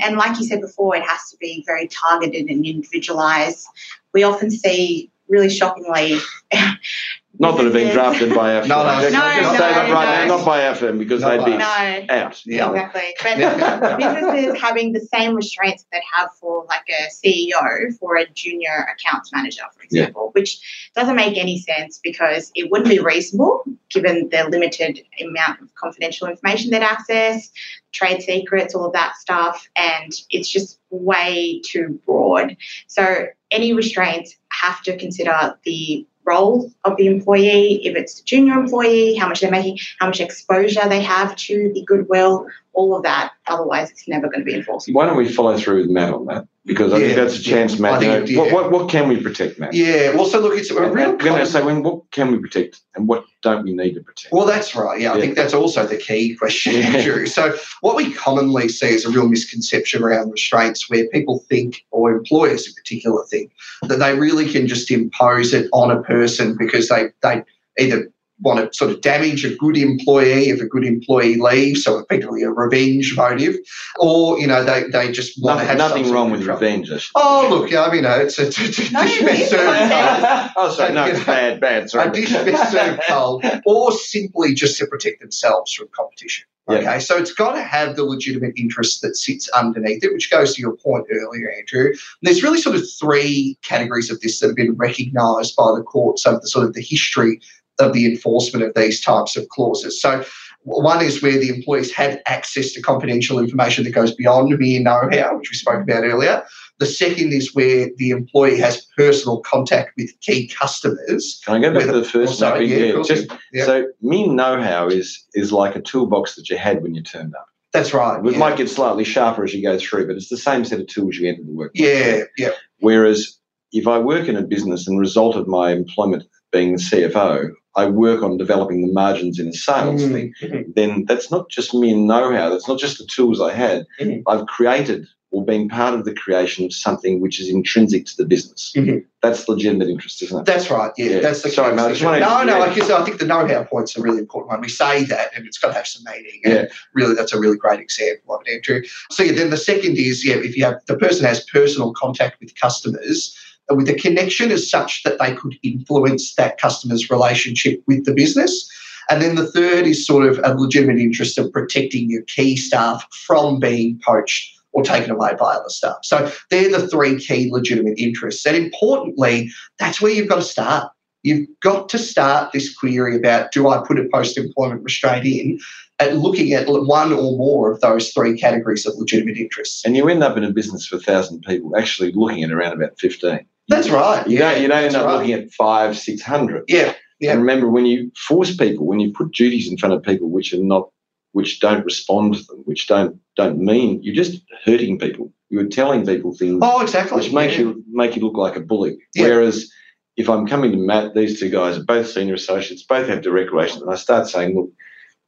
And 0.00 0.16
like 0.18 0.38
you 0.38 0.44
said 0.44 0.60
before, 0.60 0.94
it 0.94 1.04
has 1.04 1.30
to 1.30 1.36
be 1.38 1.64
very 1.66 1.88
targeted 1.88 2.50
and 2.50 2.66
individualized. 2.66 3.66
We 4.12 4.24
often 4.24 4.50
see, 4.50 5.10
really 5.28 5.48
shockingly, 5.48 6.18
Not 7.38 7.56
that 7.56 7.64
have 7.64 7.72
been 7.72 7.92
drafted 7.94 8.34
by 8.34 8.56
our 8.56 8.66
No, 8.66 8.82
no, 8.82 8.96
no, 8.96 9.00
just 9.02 9.12
no, 9.14 9.52
say 9.52 9.58
that 9.58 9.92
right 9.92 10.26
no. 10.26 10.26
now, 10.26 10.36
not 10.36 10.44
by 10.44 10.74
firm, 10.74 10.98
because 10.98 11.22
they'd 11.22 11.44
be 11.44 11.56
No, 11.56 11.64
out. 11.64 12.44
Yeah. 12.44 12.70
Exactly. 12.70 13.14
But 13.22 13.98
businesses 13.98 14.60
having 14.60 14.92
the 14.92 15.00
same 15.00 15.34
restraints 15.34 15.86
that 15.92 16.02
have 16.12 16.30
for 16.40 16.64
like 16.68 16.84
a 16.88 17.08
CEO 17.08 17.96
for 17.98 18.16
a 18.16 18.28
junior 18.30 18.86
accounts 18.92 19.32
manager, 19.32 19.62
for 19.72 19.82
Yeah. 19.90 20.02
example, 20.02 20.30
which 20.32 20.90
doesn't 20.96 21.16
make 21.16 21.38
any 21.38 21.58
sense 21.58 22.00
because 22.02 22.50
it 22.54 22.70
wouldn't 22.70 22.90
be 22.90 22.98
reasonable 22.98 23.64
given 23.90 24.28
the 24.30 24.48
limited 24.48 25.00
amount 25.20 25.60
of 25.60 25.74
confidential 25.76 26.26
information 26.28 26.70
they'd 26.70 26.82
access, 26.82 27.50
trade 27.92 28.22
secrets, 28.22 28.74
all 28.74 28.86
of 28.86 28.92
that 28.92 29.16
stuff, 29.16 29.68
and 29.76 30.12
it's 30.30 30.48
just 30.48 30.78
way 30.90 31.60
too 31.64 32.00
broad. 32.06 32.56
So 32.86 33.26
any 33.50 33.72
restraints 33.72 34.36
have 34.52 34.82
to 34.82 34.96
consider 34.96 35.56
the 35.64 36.06
role 36.30 36.70
of 36.84 36.96
the 36.96 37.06
employee, 37.06 37.84
if 37.86 37.96
it's 37.96 38.20
a 38.20 38.24
junior 38.24 38.54
employee, 38.54 39.14
how 39.14 39.28
much 39.28 39.40
they're 39.40 39.50
making, 39.50 39.78
how 39.98 40.06
much 40.06 40.20
exposure 40.20 40.88
they 40.88 41.02
have 41.02 41.34
to 41.36 41.72
the 41.74 41.84
goodwill, 41.84 42.46
all 42.72 42.96
of 42.96 43.02
that. 43.02 43.32
Otherwise, 43.48 43.90
it's 43.90 44.06
never 44.06 44.28
going 44.28 44.40
to 44.40 44.44
be 44.44 44.54
enforceable. 44.54 44.96
Why 44.96 45.06
don't 45.06 45.16
we 45.16 45.28
follow 45.28 45.56
through 45.58 45.78
with 45.82 45.90
Matt 45.90 46.14
on 46.14 46.26
that? 46.26 46.46
Because 46.70 46.92
I 46.92 47.00
think 47.00 47.16
that's 47.16 47.36
a 47.36 47.42
chance, 47.42 47.74
yeah. 47.74 47.80
Matt. 47.80 48.00
You 48.00 48.08
know, 48.08 48.22
it- 48.22 48.36
what, 48.36 48.52
what, 48.52 48.70
what 48.70 48.88
can 48.88 49.08
we 49.08 49.20
protect, 49.20 49.58
Matt? 49.58 49.74
Yeah. 49.74 50.14
Well, 50.14 50.24
so 50.24 50.38
look, 50.38 50.56
it's 50.56 50.70
a 50.70 50.80
real. 50.88 51.16
going 51.16 51.40
to 51.40 51.44
say, 51.44 51.64
when, 51.64 51.82
what 51.82 52.08
can 52.12 52.30
we 52.30 52.38
protect 52.38 52.78
and 52.94 53.08
what 53.08 53.24
don't 53.42 53.64
we 53.64 53.72
need 53.72 53.94
to 53.94 54.00
protect? 54.00 54.32
Well, 54.32 54.46
that's 54.46 54.76
right. 54.76 55.00
Yeah, 55.00 55.12
I 55.12 55.20
think 55.20 55.34
that's 55.34 55.52
also 55.52 55.84
the 55.84 55.96
key 55.96 56.36
question, 56.36 56.74
Yeah. 56.74 56.86
Andrew. 56.86 57.26
So, 57.26 57.56
what 57.80 57.96
we 57.96 58.12
commonly 58.12 58.68
see 58.68 58.90
is 58.90 59.04
a 59.04 59.10
real 59.10 59.28
misconception 59.28 60.04
around 60.04 60.30
restraints 60.30 60.88
where 60.88 61.08
people 61.08 61.40
think, 61.48 61.84
or 61.90 62.12
employers 62.12 62.68
in 62.68 62.74
particular 62.74 63.24
think, 63.26 63.50
that 63.82 63.98
they 63.98 64.16
really 64.16 64.48
can 64.48 64.68
just 64.68 64.92
impose 64.92 65.52
it 65.52 65.68
on 65.72 65.90
a 65.90 66.00
person 66.04 66.56
because 66.56 66.88
they, 66.88 67.08
they 67.22 67.42
either 67.80 68.12
want 68.42 68.58
to 68.72 68.76
sort 68.76 68.90
of 68.90 69.00
damage 69.00 69.44
a 69.44 69.54
good 69.56 69.76
employee 69.76 70.48
if 70.50 70.60
a 70.60 70.66
good 70.66 70.84
employee 70.84 71.36
leaves, 71.36 71.84
so 71.84 71.98
effectively 71.98 72.42
a 72.42 72.50
revenge 72.50 73.14
motive, 73.16 73.56
or, 73.98 74.38
you 74.40 74.46
know, 74.46 74.64
they, 74.64 74.84
they 74.92 75.12
just 75.12 75.42
want 75.42 75.60
to 75.60 75.66
have 75.66 75.78
nothing 75.78 76.10
wrong 76.10 76.30
with 76.30 76.40
of 76.40 76.46
trouble. 76.46 76.60
revenge. 76.62 76.90
I 76.90 76.98
Oh, 77.14 77.42
say. 77.42 77.50
look, 77.76 77.88
I 77.88 77.92
mean, 77.94 78.04
it's 78.04 78.38
a, 78.38 78.46
it's 78.46 78.58
a, 78.58 78.64
it's 78.64 78.78
a 78.78 78.92
No, 78.92 79.02
dish 79.02 79.20
it 79.20 79.26
best 79.26 79.50
served 79.50 79.90
cold. 79.92 80.50
oh, 80.56 80.74
sorry, 80.76 80.92
no, 80.94 81.04
it's 81.06 81.24
bad, 81.24 81.60
bad. 81.60 81.84
a 81.84 81.88
Sorry. 81.88 82.10
dish 82.12 82.32
best 82.32 82.72
served 82.72 83.00
cold, 83.08 83.44
or 83.66 83.92
simply 83.92 84.54
just 84.54 84.78
to 84.78 84.86
protect 84.86 85.20
themselves 85.20 85.72
from 85.72 85.88
competition. 85.92 86.46
Yeah. 86.68 86.76
Okay, 86.76 87.00
so 87.00 87.16
it's 87.16 87.32
got 87.32 87.52
to 87.54 87.62
have 87.62 87.96
the 87.96 88.04
legitimate 88.04 88.52
interest 88.56 89.02
that 89.02 89.16
sits 89.16 89.48
underneath 89.50 90.04
it, 90.04 90.12
which 90.12 90.30
goes 90.30 90.54
to 90.54 90.60
your 90.60 90.76
point 90.76 91.06
earlier, 91.10 91.50
Andrew. 91.50 91.86
And 91.88 91.96
there's 92.22 92.44
really 92.44 92.60
sort 92.60 92.76
of 92.76 92.82
three 93.00 93.58
categories 93.62 94.08
of 94.08 94.20
this 94.20 94.38
that 94.38 94.46
have 94.48 94.56
been 94.56 94.74
recognised 94.76 95.56
by 95.56 95.72
the 95.74 95.82
courts 95.82 96.26
over 96.26 96.38
the 96.38 96.46
sort 96.46 96.66
of 96.66 96.74
the 96.74 96.82
history 96.82 97.40
of 97.80 97.92
the 97.92 98.06
enforcement 98.06 98.64
of 98.64 98.74
these 98.74 99.00
types 99.00 99.36
of 99.36 99.48
clauses. 99.48 100.00
So 100.00 100.24
one 100.62 101.02
is 101.02 101.22
where 101.22 101.38
the 101.38 101.48
employees 101.48 101.92
have 101.92 102.18
access 102.26 102.72
to 102.72 102.82
confidential 102.82 103.38
information 103.38 103.84
that 103.84 103.90
goes 103.90 104.14
beyond 104.14 104.56
mere 104.58 104.80
know-how, 104.80 105.38
which 105.38 105.50
we 105.50 105.56
spoke 105.56 105.82
about 105.82 106.04
earlier. 106.04 106.44
The 106.78 106.86
second 106.86 107.32
is 107.32 107.54
where 107.54 107.88
the 107.96 108.10
employee 108.10 108.58
has 108.58 108.86
personal 108.96 109.40
contact 109.40 109.92
with 109.96 110.18
key 110.20 110.48
customers. 110.48 111.40
Can 111.44 111.56
I 111.56 111.60
go 111.60 111.74
back 111.74 111.86
to 111.86 111.92
the 111.92 112.04
first? 112.04 112.40
Maybe? 112.40 112.66
yeah, 112.66 113.02
just 113.02 113.30
yeah. 113.52 113.64
so 113.64 113.86
mere 114.00 114.28
know-how 114.28 114.88
is 114.88 115.24
is 115.34 115.52
like 115.52 115.76
a 115.76 115.80
toolbox 115.80 116.36
that 116.36 116.48
you 116.50 116.58
had 116.58 116.82
when 116.82 116.94
you 116.94 117.02
turned 117.02 117.34
up. 117.34 117.46
That's 117.72 117.94
right. 117.94 118.24
It 118.24 118.32
yeah. 118.32 118.38
might 118.38 118.56
get 118.56 118.68
slightly 118.68 119.04
sharper 119.04 119.44
as 119.44 119.54
you 119.54 119.62
go 119.62 119.78
through, 119.78 120.06
but 120.08 120.16
it's 120.16 120.28
the 120.28 120.36
same 120.36 120.64
set 120.64 120.80
of 120.80 120.88
tools 120.88 121.16
you 121.16 121.28
enter 121.28 121.44
the 121.44 121.52
workplace. 121.52 121.86
yeah, 121.86 122.24
yeah, 122.36 122.50
Whereas 122.80 123.38
if 123.72 123.86
I 123.86 123.98
work 123.98 124.28
in 124.28 124.36
a 124.36 124.42
business 124.42 124.88
and 124.88 124.98
result 124.98 125.36
of 125.36 125.46
my 125.46 125.70
employment 125.70 126.24
being 126.50 126.72
the 126.72 126.82
CFO, 126.82 127.50
I 127.76 127.86
work 127.86 128.22
on 128.22 128.36
developing 128.36 128.86
the 128.86 128.92
margins 128.92 129.38
in 129.38 129.48
a 129.48 129.52
sales 129.52 130.02
Mhm, 130.02 130.12
thing, 130.40 130.72
then 130.74 131.04
that's 131.06 131.30
not 131.30 131.48
just 131.48 131.72
mere 131.74 131.96
know-how. 131.96 132.50
That's 132.50 132.66
not 132.68 132.78
just 132.78 132.98
the 132.98 133.04
tools 133.06 133.40
I 133.40 133.52
had. 133.52 133.86
Mhm. 134.00 134.22
I've 134.26 134.46
created 134.46 135.06
or 135.32 135.44
been 135.44 135.68
part 135.68 135.94
of 135.94 136.04
the 136.04 136.12
creation 136.12 136.64
of 136.64 136.72
something 136.72 137.20
which 137.20 137.38
is 137.40 137.48
intrinsic 137.48 138.04
to 138.04 138.16
the 138.16 138.24
business. 138.24 138.72
Mhm. 138.74 139.04
That's 139.22 139.48
legitimate 139.48 139.88
interest, 139.88 140.20
isn't 140.24 140.40
it? 140.40 140.44
That's 140.44 140.68
right. 140.72 140.90
Yeah, 140.98 141.06
Yeah. 141.10 141.20
that's 141.20 141.42
the 141.42 141.50
Sorry, 141.50 141.72
mate, 141.76 141.82
I 141.82 141.88
just 141.90 142.02
wanted 142.02 142.20
No, 142.20 142.42
no. 142.42 142.56
yeah. 142.58 142.64
I 142.64 142.74
guess 142.74 142.90
I 142.90 143.04
think 143.04 143.20
the 143.20 143.26
know-how 143.26 143.62
point's 143.62 143.96
a 143.96 144.02
really 144.02 144.18
important 144.18 144.50
one. 144.50 144.60
We 144.60 144.68
say 144.68 145.04
that, 145.04 145.30
and 145.36 145.46
it's 145.46 145.56
got 145.58 145.68
to 145.68 145.74
have 145.74 145.86
some 145.86 146.02
meaning. 146.12 146.40
And 146.44 146.54
Yeah. 146.54 146.64
really, 146.94 147.14
that's 147.14 147.32
a 147.32 147.38
really 147.38 147.56
great 147.56 147.78
example 147.78 148.34
of 148.34 148.40
it, 148.44 148.54
Andrew. 148.54 148.82
So 149.12 149.22
yeah, 149.22 149.30
then 149.32 149.50
the 149.50 149.56
second 149.56 149.98
is 149.98 150.24
yeah, 150.24 150.34
if 150.34 150.56
you 150.56 150.64
have 150.64 150.80
the 150.88 150.96
person 150.96 151.24
has 151.26 151.44
personal 151.44 151.92
contact 151.92 152.40
with 152.40 152.52
customers. 152.60 153.32
With 153.70 153.88
a 153.88 153.94
connection 153.94 154.50
as 154.50 154.68
such 154.68 155.02
that 155.04 155.18
they 155.18 155.34
could 155.34 155.56
influence 155.62 156.34
that 156.34 156.60
customer's 156.60 157.10
relationship 157.10 157.82
with 157.86 158.04
the 158.04 158.12
business. 158.12 158.68
And 159.08 159.20
then 159.20 159.34
the 159.34 159.50
third 159.50 159.86
is 159.86 160.06
sort 160.06 160.26
of 160.26 160.38
a 160.44 160.54
legitimate 160.54 160.98
interest 160.98 161.38
of 161.38 161.52
protecting 161.52 162.10
your 162.10 162.22
key 162.22 162.56
staff 162.56 163.06
from 163.26 163.58
being 163.58 164.00
poached 164.04 164.56
or 164.72 164.84
taken 164.84 165.10
away 165.10 165.30
by 165.38 165.54
other 165.54 165.68
staff. 165.68 165.96
So 166.02 166.30
they're 166.48 166.70
the 166.70 166.86
three 166.86 167.18
key 167.18 167.50
legitimate 167.50 167.98
interests. 167.98 168.46
And 168.46 168.56
importantly, 168.56 169.50
that's 169.78 170.00
where 170.00 170.12
you've 170.12 170.28
got 170.28 170.36
to 170.36 170.42
start. 170.42 170.92
You've 171.22 171.48
got 171.60 171.88
to 171.90 171.98
start 171.98 172.52
this 172.52 172.72
query 172.74 173.16
about 173.16 173.52
do 173.52 173.68
I 173.68 173.84
put 173.86 173.98
a 173.98 174.08
post 174.12 174.38
employment 174.38 174.82
restraint 174.82 175.26
in 175.26 175.58
at 175.98 176.16
looking 176.16 176.54
at 176.54 176.66
one 176.66 177.12
or 177.12 177.36
more 177.36 177.70
of 177.70 177.80
those 177.80 178.10
three 178.10 178.38
categories 178.38 178.86
of 178.86 178.94
legitimate 178.96 179.36
interests. 179.36 179.84
And 179.84 179.96
you 179.96 180.08
end 180.08 180.22
up 180.22 180.36
in 180.38 180.44
a 180.44 180.50
business 180.50 180.90
a 180.92 180.98
thousand 180.98 181.42
people 181.42 181.76
actually 181.76 182.12
looking 182.12 182.42
at 182.42 182.52
around 182.52 182.72
about 182.72 182.98
fifteen. 182.98 183.44
That's 183.70 183.88
right. 183.88 184.26
You 184.28 184.38
don't 184.38 184.60
you 184.60 184.68
don't 184.68 184.84
end 184.84 184.96
up 184.96 185.06
right. 185.06 185.16
looking 185.18 185.32
at 185.32 185.50
five, 185.52 185.96
six 185.96 186.20
hundred. 186.22 186.64
Yeah, 186.68 186.94
yeah. 187.20 187.32
And 187.32 187.40
remember 187.40 187.70
when 187.70 187.86
you 187.86 188.10
force 188.28 188.54
people, 188.56 188.86
when 188.86 189.00
you 189.00 189.12
put 189.12 189.32
duties 189.32 189.70
in 189.70 189.78
front 189.78 189.94
of 189.94 190.02
people 190.02 190.28
which 190.28 190.52
are 190.52 190.62
not 190.62 190.90
which 191.32 191.60
don't 191.60 191.84
respond 191.84 192.34
to 192.34 192.42
them, 192.44 192.58
which 192.64 192.88
don't 192.88 193.18
don't 193.36 193.58
mean 193.58 194.02
you're 194.02 194.14
just 194.14 194.42
hurting 194.64 194.98
people. 194.98 195.32
You're 195.50 195.66
telling 195.68 196.04
people 196.04 196.34
things 196.36 196.58
Oh, 196.62 196.80
exactly. 196.82 197.16
which 197.18 197.32
makes 197.32 197.54
Yeah. 197.54 197.60
you 197.60 197.84
make 197.90 198.16
you 198.16 198.22
look 198.22 198.36
like 198.36 198.56
a 198.56 198.60
bully. 198.60 198.98
Yeah. 199.14 199.24
Whereas 199.28 199.70
if 200.16 200.28
I'm 200.28 200.46
coming 200.46 200.72
to 200.72 200.78
Matt, 200.78 201.14
these 201.14 201.38
two 201.40 201.48
guys 201.48 201.78
are 201.78 201.84
both 201.84 202.08
senior 202.10 202.34
associates, 202.34 202.82
both 202.82 203.08
have 203.08 203.22
direct 203.22 203.52
relations, 203.52 203.82
and 203.82 203.90
I 203.90 203.94
start 203.96 204.26
saying, 204.28 204.54
look, 204.56 204.70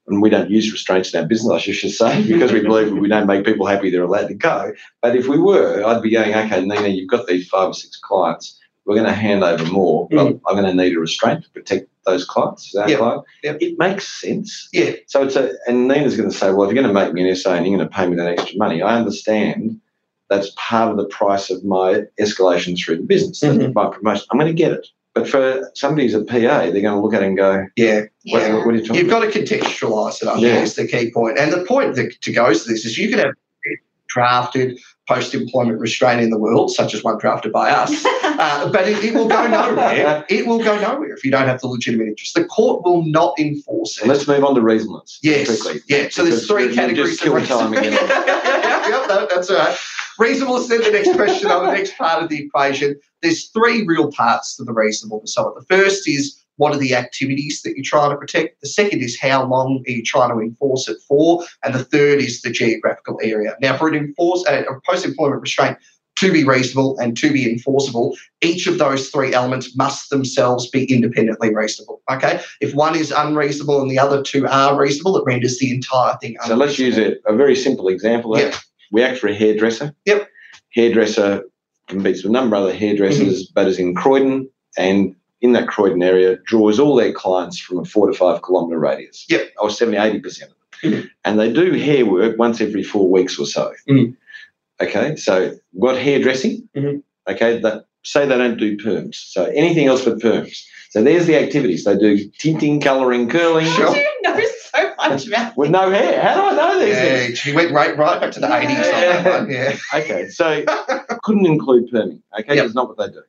and 0.06 0.21
we 0.21 0.30
don't 0.30 0.50
use 0.50 0.71
restraints 0.73 1.14
in 1.14 1.21
our 1.21 1.26
business, 1.26 1.52
I 1.52 1.59
should 1.59 1.90
say, 1.90 2.23
because 2.26 2.52
we 2.52 2.61
believe 2.61 2.92
we 2.92 3.09
don't 3.09 3.26
make 3.26 3.44
people 3.44 3.66
happy, 3.66 3.90
they're 3.90 4.02
allowed 4.02 4.28
to 4.28 4.35
go. 4.35 4.73
But 5.00 5.16
if 5.16 5.28
we 5.28 5.38
were, 5.38 5.85
I'd 5.85 6.02
be 6.02 6.11
going, 6.11 6.35
okay, 6.35 6.61
Nina, 6.61 6.88
you've 6.88 7.09
got 7.11 7.26
these 7.26 7.49
five 7.49 7.68
or 7.71 7.75
six 7.75 7.99
clients. 7.99 8.59
We're 8.85 8.97
going 8.97 9.06
to 9.06 9.12
hand 9.12 9.44
over 9.44 9.64
more, 9.66 10.09
but 10.11 10.26
I'm 10.49 10.56
going 10.56 10.64
to 10.64 10.75
need 10.75 10.97
a 10.97 10.99
restraint 11.00 11.44
to 11.44 11.50
protect 11.50 11.88
those 12.04 12.25
clients. 12.25 12.75
Our 12.75 12.88
Yep. 12.90 12.99
client. 12.99 13.23
Yep. 13.44 13.59
It 13.61 13.78
makes 13.78 14.09
sense. 14.21 14.68
Yeah. 14.73 14.92
So 15.06 15.23
it's 15.23 15.37
a, 15.37 15.52
and 15.68 15.87
Nina's 15.87 16.16
going 16.16 16.28
to 16.30 16.37
say, 16.37 16.50
well, 16.52 16.68
if 16.68 16.75
you're 16.75 16.82
going 16.82 16.92
to 16.92 17.00
make 17.00 17.12
me 17.14 17.28
an 17.28 17.37
SA 17.37 17.54
and 17.54 17.64
you're 17.66 17.76
going 17.78 17.88
to 17.88 17.94
pay 17.94 18.09
me 18.09 18.16
that 18.16 18.26
extra 18.26 18.59
money, 18.59 18.82
I 18.82 18.97
understand 18.97 19.80
that's 20.28 20.50
part 20.56 20.90
of 20.90 20.97
the 20.97 21.04
price 21.04 21.49
of 21.49 21.62
my 21.64 22.02
escalation 22.21 22.76
through 22.76 22.97
the 22.97 23.02
business, 23.04 23.40
Mhm. 23.40 23.73
my 23.73 23.87
promotion. 23.88 24.26
I'm 24.32 24.38
going 24.38 24.50
to 24.50 24.54
get 24.62 24.73
it. 24.73 24.88
But 25.14 25.28
for 25.28 25.71
somebody 25.75 26.04
who's 26.04 26.14
a 26.14 26.25
PA, 26.25 26.38
they're 26.71 26.73
going 26.73 26.85
to 26.85 27.00
look 27.00 27.12
at 27.14 27.23
it 27.23 27.26
and 27.26 27.37
go, 27.37 27.66
Yeah. 27.76 28.04
what, 28.25 28.42
Yeah. 28.42 28.54
what 28.57 28.69
are 28.69 28.75
you 28.75 28.81
talking 28.81 28.97
You've 28.97 29.09
about? 29.09 29.23
got 29.25 29.33
to 29.33 29.40
contextualise 29.42 30.23
it, 30.23 30.28
I 30.28 30.33
think, 30.35 30.47
Yeah. 30.47 30.62
is 30.62 30.75
the 30.75 30.87
key 30.87 31.11
point. 31.11 31.38
And 31.38 31.52
the 31.52 31.64
point 31.64 31.97
that 31.97 32.19
to 32.23 32.33
goes 32.33 32.64
to 32.64 32.71
this 32.73 32.85
is 32.87 32.97
you 32.97 33.11
could 33.11 33.19
have 33.19 33.35
drafted 34.09 34.78
post 35.09 35.35
employment 35.35 35.78
restraint 35.81 36.21
in 36.21 36.31
the 36.31 36.38
world, 36.38 36.71
such 36.71 36.95
as 36.95 37.02
one 37.02 37.19
drafted 37.19 37.52
by 37.52 37.71
us, 37.71 37.90
uh, 38.25 38.71
but 38.71 38.87
it, 38.88 39.02
it 39.04 39.14
will 39.14 39.26
go 39.28 39.47
nowhere. 39.47 40.25
It 40.28 40.47
will 40.47 40.62
go 40.62 40.78
nowhere 40.81 41.12
if 41.14 41.25
you 41.25 41.31
don't 41.31 41.47
have 41.47 41.61
the 41.61 41.66
legitimate 41.66 42.09
interest. 42.09 42.35
The 42.35 42.45
court 42.45 42.82
will 42.84 43.04
not 43.04 43.39
enforce 43.39 43.99
it. 43.99 44.02
And 44.02 44.13
let's 44.13 44.26
move 44.28 44.45
on 44.45 44.54
to 44.54 44.60
reasonableness. 44.63 45.19
Yes. 45.23 45.60
quickly. 45.60 45.80
Yeah. 45.89 46.08
So 46.10 46.25
there's 46.25 46.47
three 46.47 46.75
categories. 46.75 47.19
Just 47.19 47.23
killed 47.23 47.39
of 47.43 47.49
time 47.49 47.73
again. 47.73 47.93
yep, 47.93 48.08
that, 48.08 49.28
that's 49.34 49.50
all 49.50 49.58
right. 49.58 49.76
Reasonableness 50.23 50.69
then 50.69 50.82
the 50.82 50.91
next 50.91 51.15
question 51.17 51.50
on 51.50 51.67
the 51.67 51.73
next 51.73 51.99
part 51.99 52.23
of 52.23 52.28
the 52.28 52.45
equation. 52.45 52.95
There's 53.23 53.49
three 53.49 53.85
real 53.85 54.13
parts 54.13 54.56
to 54.56 54.65
the 54.65 54.73
reasonableness 54.73 55.37
of 55.37 55.49
it. 55.49 55.54
The 55.61 55.76
first 55.76 56.08
is 56.08 56.39
what 56.58 56.73
are 56.73 56.78
the 56.78 56.95
activities 56.95 57.63
that 57.63 57.75
you're 57.75 57.85
trying 57.85 58.11
to 58.11 58.17
protect? 58.17 58.61
The 58.61 58.69
second 58.69 59.00
is 59.00 59.19
how 59.19 59.45
long 59.45 59.82
are 59.85 59.91
you 59.91 60.04
trying 60.04 60.30
to 60.30 60.39
enforce 60.41 60.89
it 60.89 60.99
for? 61.08 61.45
And 61.65 61.75
the 61.75 61.85
third 61.85 62.21
is 62.21 62.43
the 62.43 62.50
geographical 62.50 63.19
area. 63.21 63.56
Now, 63.61 63.76
for 63.76 63.89
an 63.89 63.97
enforce 63.97 64.45
uh, 64.47 64.63
a 64.71 64.80
post-employment 64.89 65.43
restraint 65.43 65.78
to 66.17 66.30
be 66.30 66.45
reasonable 66.45 66.99
and 67.00 67.17
to 67.17 67.32
be 67.32 67.50
enforceable, 67.50 68.17
each 68.43 68.69
of 68.69 68.78
those 68.78 69.08
three 69.11 69.35
elements 69.35 69.75
must 69.75 70.11
themselves 70.11 70.69
be 70.69 70.85
independently 70.85 71.52
reasonable. 71.52 72.00
Okay, 72.11 72.41
if 72.61 72.75
one 72.75 72.95
is 72.95 73.11
unreasonable 73.11 73.80
and 73.80 73.91
the 73.91 73.99
other 73.99 74.23
two 74.23 74.47
are 74.47 74.78
reasonable, 74.78 75.17
it 75.17 75.25
renders 75.26 75.58
the 75.58 75.75
entire 75.75 76.17
thing. 76.19 76.37
So 76.47 76.54
let's 76.54 76.78
use 76.78 76.97
a, 76.97 77.17
a 77.26 77.35
very 77.35 77.56
simple 77.56 77.89
example. 77.89 78.39
Yep. 78.39 78.54
We 78.93 79.02
act 79.02 79.19
for 79.19 79.26
a 79.28 79.35
hairdresser. 79.35 79.95
Yep. 80.07 80.28
Hairdresser 80.76 81.43
competes 81.89 82.23
with 82.23 82.31
a 82.31 82.33
number 82.33 82.55
of 82.57 82.63
other 82.65 82.75
hairdressers, 82.75 83.45
Mm-hmm. 83.45 83.52
but 83.55 83.67
is 83.67 83.78
in 83.78 83.95
Croydon 83.95 84.49
and 84.78 85.17
in 85.41 85.52
that 85.55 85.67
Croydon 85.67 86.02
area 86.02 86.37
draws 86.47 86.78
all 86.78 86.95
their 86.95 87.13
clients 87.13 87.59
from 87.59 87.78
a 87.81 87.85
four 87.85 88.07
to 88.07 88.13
five 88.17 88.43
kilometre 88.43 88.78
radius. 88.78 89.26
Yep. 89.28 89.50
Or 89.59 89.71
70, 89.71 89.97
80% 89.99 90.25
of 90.43 90.49
them. 90.50 90.57
Mhm. 90.85 91.09
And 91.25 91.39
they 91.41 91.52
do 91.52 91.73
hair 91.73 92.07
work 92.07 92.39
once 92.39 92.61
every 92.61 92.83
four 92.83 93.09
weeks 93.11 93.39
or 93.39 93.47
so. 93.47 93.73
Mhm. 93.89 94.17
Okay, 94.81 95.17
so 95.17 95.52
we've 95.73 95.83
got 95.83 95.97
hairdressing. 96.00 96.69
Mhm. 96.76 97.02
Okay, 97.28 97.59
that 97.61 97.85
say 98.05 98.26
they 98.26 98.37
don't 98.37 98.59
do 98.59 98.76
perms. 98.76 99.15
So 99.15 99.45
anything 99.45 99.87
else 99.87 100.05
but 100.05 100.19
perms. 100.19 100.61
So 100.91 101.02
there's 101.02 101.26
the 101.26 101.37
activities. 101.37 101.85
They 101.85 101.97
do 101.97 102.19
tinting, 102.39 102.81
colouring, 102.81 103.28
curling. 103.28 103.67
How 103.67 103.93
do 103.93 103.99
you 103.99 104.07
know 104.23 104.41
so 104.75 104.95
much 104.97 105.26
about 105.26 105.56
With 105.56 105.71
no 105.71 105.91
hair. 105.91 106.23
How 106.23 106.35
do 106.35 106.41
I 106.43 106.52
know 106.54 106.78
these 106.78 106.95
things? 106.97 107.28
Yeah, 107.30 107.35
she 107.35 107.52
went 107.52 107.73
right, 107.73 107.97
right 107.97 108.21
back 108.21 108.32
to 108.32 108.41
the 108.41 108.47
80s 108.47 108.71
on 108.71 108.76
that 109.25 109.41
one. 109.41 109.50
Yeah. 109.50 109.76
Okay, 109.95 110.28
so 110.28 110.65
couldn't 111.23 111.47
include 111.47 111.91
perming. 111.91 112.21
Okay, 112.39 112.56
Yep. 112.56 112.65
that's 112.65 112.75
not 112.75 112.89
what 112.89 112.99
they 112.99 113.13
do. 113.13 113.23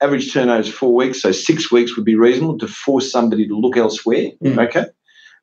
Average 0.00 0.32
turnover 0.32 0.60
is 0.60 0.68
four 0.68 0.94
weeks, 0.94 1.22
so 1.22 1.32
six 1.32 1.70
weeks 1.72 1.96
would 1.96 2.04
be 2.04 2.16
reasonable 2.16 2.58
to 2.58 2.66
force 2.68 3.10
somebody 3.10 3.46
to 3.48 3.56
look 3.56 3.76
elsewhere. 3.76 4.30
Mm. 4.42 4.66
Okay, 4.68 4.84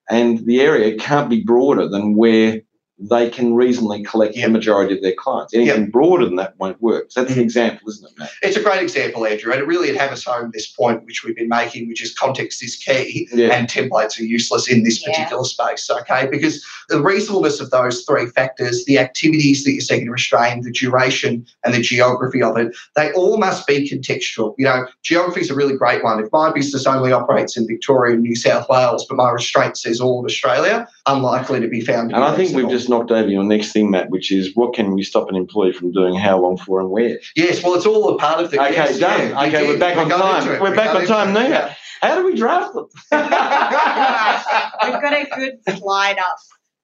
and 0.10 0.46
the 0.46 0.62
area 0.62 0.98
can't 0.98 1.30
be 1.30 1.42
broader 1.44 1.88
than 1.88 2.16
where 2.16 2.62
they 3.10 3.30
can 3.30 3.56
reasonably 3.56 4.04
collect 4.04 4.36
Yep. 4.36 4.46
the 4.48 4.52
majority 4.52 4.96
of 4.96 5.02
their 5.02 5.14
clients. 5.14 5.54
Anything 5.54 5.90
broader 5.90 6.26
than 6.26 6.36
that 6.36 6.54
won't 6.60 6.80
work. 6.82 7.06
So 7.10 7.22
that's 7.22 7.34
an 7.34 7.40
Mhm. 7.40 7.44
example, 7.44 7.90
isn't 7.90 8.08
it, 8.08 8.14
Matt? 8.20 8.30
It's 8.44 8.58
a 8.58 8.62
great 8.62 8.82
example, 8.82 9.26
Andrew, 9.26 9.52
and 9.52 9.62
it 9.62 9.66
really 9.66 9.90
it 9.90 9.98
hammers 9.98 10.24
home 10.24 10.52
this 10.54 10.68
point 10.68 11.06
which 11.06 11.24
we've 11.24 11.36
been 11.36 11.50
making, 11.50 11.88
which 11.88 12.02
is 12.04 12.14
context 12.14 12.64
is 12.64 12.76
key 12.76 13.28
Yeah. 13.34 13.54
and 13.56 13.68
templates 13.68 14.20
are 14.20 14.24
useless 14.24 14.68
in 14.70 14.84
this 14.84 15.02
Yeah. 15.02 15.12
particular 15.14 15.44
space, 15.44 15.90
okay? 15.90 16.28
Because 16.30 16.64
the 16.90 17.02
reasonableness 17.02 17.60
of 17.60 17.72
those 17.72 18.04
three 18.04 18.28
factors, 18.28 18.86
the 18.86 19.00
activities 19.00 19.64
that 19.64 19.72
you're 19.72 19.82
seeking 19.82 20.06
to 20.06 20.12
restrain, 20.12 20.62
the 20.62 20.72
duration 20.72 21.46
and 21.66 21.74
the 21.74 21.82
geography 21.82 22.44
of 22.44 22.58
it, 22.58 22.76
they 22.96 23.12
all 23.14 23.38
must 23.38 23.66
be 23.66 23.90
contextual. 23.90 24.54
You 24.58 24.66
know, 24.66 24.86
geography 25.04 25.42
is 25.42 25.50
a 25.50 25.56
really 25.56 25.76
great 25.76 26.04
one. 26.04 26.24
If 26.24 26.32
my 26.32 26.52
business 26.52 26.86
only 26.86 27.12
operates 27.12 27.58
in 27.58 27.66
Victoria 27.68 28.14
and 28.14 28.22
New 28.24 28.36
South 28.36 28.68
Wales, 28.70 29.06
but 29.08 29.16
my 29.18 29.32
restraint 29.32 29.78
says 29.78 30.00
all 30.00 30.20
of 30.20 30.26
Australia, 30.26 30.88
unlikely 31.08 31.60
to 31.60 31.68
be 31.68 31.82
found 31.82 32.14
And 32.14 32.24
I 32.24 32.36
think 32.36 32.56
we've 32.56 32.70
just 32.70 32.90
knocked 32.90 33.12
over 33.12 33.28
your 33.28 33.44
next 33.44 33.72
thing, 33.72 33.90
Matt, 33.92 34.10
which 34.10 34.32
is 34.32 34.56
what 34.56 34.74
can 34.74 34.94
we 34.94 35.04
stop 35.04 35.30
an 35.30 35.36
employee 35.36 35.74
from 35.74 35.92
doing, 35.92 36.16
how 36.16 36.40
long 36.40 36.58
for, 36.58 36.80
and 36.80 36.90
where? 36.90 37.20
Yes, 37.36 37.64
well, 37.64 37.74
it's 37.76 37.86
all 37.86 38.10
a 38.14 38.18
part 38.18 38.40
of 38.44 38.52
the. 38.52 38.62
Okay, 38.62 38.74
yes, 38.74 39.00
done. 39.00 39.20
yeah, 39.30 39.42
we 39.42 39.48
Okay, 39.48 39.66
we're 39.68 39.72
did. 39.74 39.80
back 39.80 39.98
on 39.98 40.10
time. 40.10 40.42
into 40.44 40.56
it. 40.56 40.62
We're 40.62 40.76
back 40.76 40.96
on 40.96 41.06
time, 41.06 41.34
now. 41.34 41.44
Nina. 41.44 41.76
How 42.02 42.16
do 42.16 42.26
we 42.26 42.36
draft 42.36 42.74
them? 42.74 42.88
We've 43.12 45.02
got 45.02 45.14
a 45.14 45.28
good 45.36 45.60
slide 45.78 46.18
up. 46.18 46.38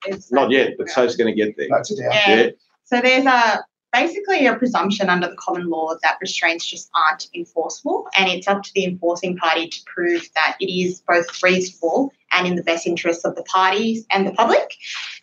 It's 0.05 0.31
Not 0.31 0.51
yet, 0.51 0.73
but 0.77 0.89
Soph's 0.89 1.15
going 1.15 1.33
to 1.33 1.35
get 1.35 1.57
there. 1.57 1.67
Notes 1.69 1.91
it 1.91 1.99
down. 2.01 2.11
Yeah. 2.11 2.35
Yeah. 2.35 2.49
So 2.85 3.01
there's 3.01 3.25
a 3.25 3.63
basically 3.91 4.45
a 4.45 4.55
presumption 4.55 5.09
under 5.09 5.27
the 5.27 5.35
common 5.37 5.69
law 5.69 5.95
that 6.03 6.17
restraints 6.21 6.65
just 6.67 6.89
aren't 6.93 7.27
enforceable, 7.33 8.07
and 8.15 8.29
it's 8.29 8.47
up 8.47 8.61
to 8.63 8.71
the 8.75 8.85
enforcing 8.85 9.35
party 9.37 9.67
to 9.67 9.79
prove 9.87 10.27
that 10.35 10.55
it 10.59 10.71
is 10.71 11.01
both 11.07 11.41
reasonable 11.41 12.11
and 12.31 12.47
in 12.47 12.55
the 12.55 12.63
best 12.63 12.85
interests 12.87 13.25
of 13.25 13.35
the 13.35 13.43
parties 13.43 14.05
and 14.11 14.27
the 14.27 14.31
public. 14.31 14.75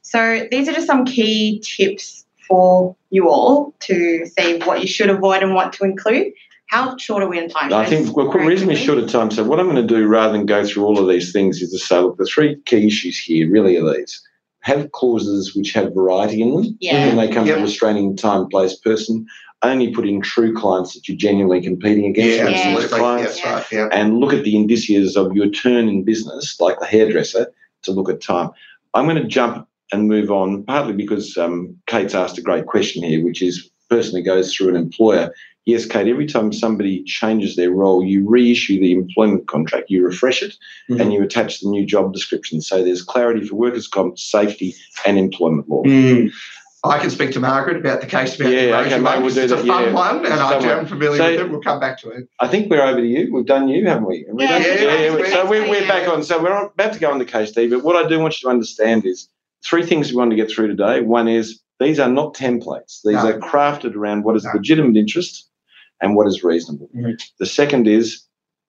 So 0.03 0.47
these 0.51 0.69
are 0.69 0.73
just 0.73 0.87
some 0.87 1.05
key 1.05 1.61
tips 1.61 2.25
for 2.47 2.95
you 3.11 3.29
all 3.29 3.75
to 3.81 4.27
see 4.27 4.59
what 4.59 4.81
you 4.81 4.87
should 4.87 5.11
avoid 5.11 5.43
and 5.43 5.55
what 5.55 5.73
to 5.75 5.85
include. 5.85 6.33
How 6.69 6.97
short 6.97 7.23
are 7.23 7.29
we 7.29 7.39
in 7.39 7.49
time? 7.49 7.73
I 7.73 7.87
think 7.87 8.17
we're 8.17 8.47
reasonably 8.47 8.77
short 8.77 8.99
of 8.99 9.09
time. 9.09 9.31
So 9.31 9.45
what 9.45 9.61
I'm 9.61 9.69
going 9.69 9.87
to 9.87 9.95
do, 9.95 10.07
rather 10.07 10.33
than 10.33 10.47
go 10.47 10.67
through 10.67 10.85
all 10.85 10.99
of 10.99 11.09
these 11.09 11.33
things, 11.33 11.61
is 11.61 11.71
to 11.73 11.79
say, 11.79 12.01
look, 12.01 12.17
the 12.17 12.25
three 12.25 12.57
key 12.65 12.87
issues 12.87 13.19
here 13.19 13.51
really 13.51 13.77
are 13.77 13.95
these: 13.95 14.21
have 14.61 14.91
clauses 14.93 15.55
which 15.55 15.73
have 15.73 15.95
variety 15.95 16.43
in 16.43 16.55
them 16.55 16.77
Yeah. 16.81 17.09
when 17.09 17.17
they 17.17 17.29
come 17.29 17.47
Yep. 17.47 17.57
to 17.57 17.63
restraining 17.63 18.17
time, 18.17 18.49
place, 18.49 18.75
person. 18.77 19.27
Only 19.65 19.93
put 19.93 20.07
in 20.07 20.21
true 20.21 20.55
clients 20.55 20.95
that 20.95 21.09
you're 21.09 21.17
genuinely 21.17 21.61
competing 21.63 22.07
against. 22.07 22.37
Yeah, 22.39 22.49
absolutely. 22.49 22.99
clients. 22.99 23.41
That's 23.41 23.45
right. 23.73 23.73
Yeah. 23.73 23.89
and 23.93 24.19
look 24.19 24.33
at 24.33 24.45
the 24.45 24.55
indicias 24.55 25.17
of 25.17 25.35
your 25.35 25.49
turn 25.49 25.89
in 25.89 26.05
business, 26.05 26.61
like 26.61 26.79
the 26.81 26.87
hairdresser, 26.87 27.53
to 27.83 27.91
look 27.93 28.09
at 28.11 28.21
time. 28.21 28.51
I'm 28.95 29.07
going 29.07 29.21
to 29.21 29.29
jump 29.29 29.67
and 29.93 30.07
move 30.09 30.31
on, 30.31 30.65
partly 30.65 30.93
because 30.93 31.37
um, 31.37 31.77
Kate's 31.87 32.15
asked 32.15 32.39
a 32.39 32.43
great 32.43 32.67
question 32.67 33.03
here, 33.03 33.25
which 33.25 33.43
is 33.43 33.71
person 33.91 34.17
who 34.17 34.23
goes 34.23 34.55
through 34.55 34.69
an 34.71 34.77
employer. 34.77 35.33
Yes, 35.67 35.87
Kate, 35.87 36.09
every 36.09 36.27
time 36.27 36.53
somebody 36.53 37.03
changes 37.05 37.57
their 37.57 37.71
role, 37.71 38.05
you 38.05 38.29
reissue 38.29 38.79
the 38.79 38.93
employment 38.93 39.47
contract, 39.49 39.89
you 39.89 40.05
refresh 40.05 40.43
it, 40.43 40.55
Mhm. 40.91 41.01
and 41.01 41.13
you 41.13 41.23
attach 41.23 41.61
the 41.61 41.71
new 41.71 41.87
job 41.87 42.13
description. 42.13 42.61
So 42.61 42.85
there's 42.85 43.03
clarity 43.03 43.47
for 43.47 43.55
workers' 43.57 43.89
comp, 43.89 44.19
safety, 44.19 44.75
and 45.07 45.19
employment 45.19 45.69
law. 45.71 45.83
Mm. 45.85 46.31
I 46.87 46.99
can 46.99 47.09
speak 47.09 47.31
to 47.33 47.41
Margaret 47.41 47.79
about 47.79 48.03
the 48.03 48.07
case 48.07 48.39
about 48.39 48.53
Yeah, 48.53 48.61
the 48.61 48.67
okay, 48.67 48.81
erosion 48.81 49.03
mate, 49.03 49.11
one, 49.11 49.23
we'll 49.23 49.29
'cause 49.31 49.35
do 49.37 49.43
it's 49.45 49.53
a 49.53 49.57
that, 49.57 49.67
fun 49.67 49.85
yeah. 49.85 49.93
one, 49.93 50.17
and 50.17 50.27
It's 50.27 50.35
I'm 50.67 50.87
familiar 50.87 51.17
So- 51.17 51.31
with 51.31 51.41
it. 51.41 51.51
We'll 51.51 51.61
come 51.61 51.81
back 51.81 51.99
to 52.01 52.11
it. 52.11 52.29
I 52.41 52.47
think 52.47 52.71
we're 52.71 52.83
over 52.83 53.01
to 53.01 53.07
you. 53.07 53.33
We've 53.33 53.47
done 53.47 53.69
you, 53.69 53.87
haven't 53.87 54.07
we? 54.07 54.25
Have 54.29 54.37
we 54.37 54.43
Yeah, 54.45 54.49
done 54.51 54.63
yeah, 54.63 55.05
you? 55.07 55.19
yeah, 55.19 55.31
So 55.31 55.49
we're, 55.49 55.69
we're 55.69 55.89
back 55.89 56.07
on. 56.09 56.23
So 56.23 56.43
we're 56.43 56.67
about 56.67 56.93
to 56.93 56.99
go 57.01 57.11
on 57.11 57.19
the 57.19 57.25
case, 57.25 57.51
Steve. 57.51 57.71
But 57.71 57.83
what 57.85 57.97
I 57.97 58.07
do 58.07 58.19
want 58.21 58.35
you 58.35 58.47
to 58.49 58.51
understand 58.51 59.07
is 59.07 59.29
three 59.65 59.85
things 59.87 60.11
we 60.11 60.17
want 60.19 60.31
to 60.31 60.37
get 60.37 60.51
through 60.51 60.69
today. 60.69 61.01
One 61.01 61.27
is 61.27 61.61
these 61.81 61.99
are 61.99 62.11
not 62.11 62.35
templates. 62.35 63.01
These 63.03 63.15
No. 63.15 63.29
are 63.31 63.39
crafted 63.41 63.95
around 63.97 64.25
what 64.25 64.37
is 64.37 64.45
No. 64.45 64.51
legitimate 64.55 64.97
interest 64.97 65.49
and 66.03 66.15
what 66.15 66.27
is 66.27 66.45
reasonable. 66.45 66.91
Mhm. 66.95 67.19
The 67.39 67.47
second 67.47 67.89
is 67.89 68.21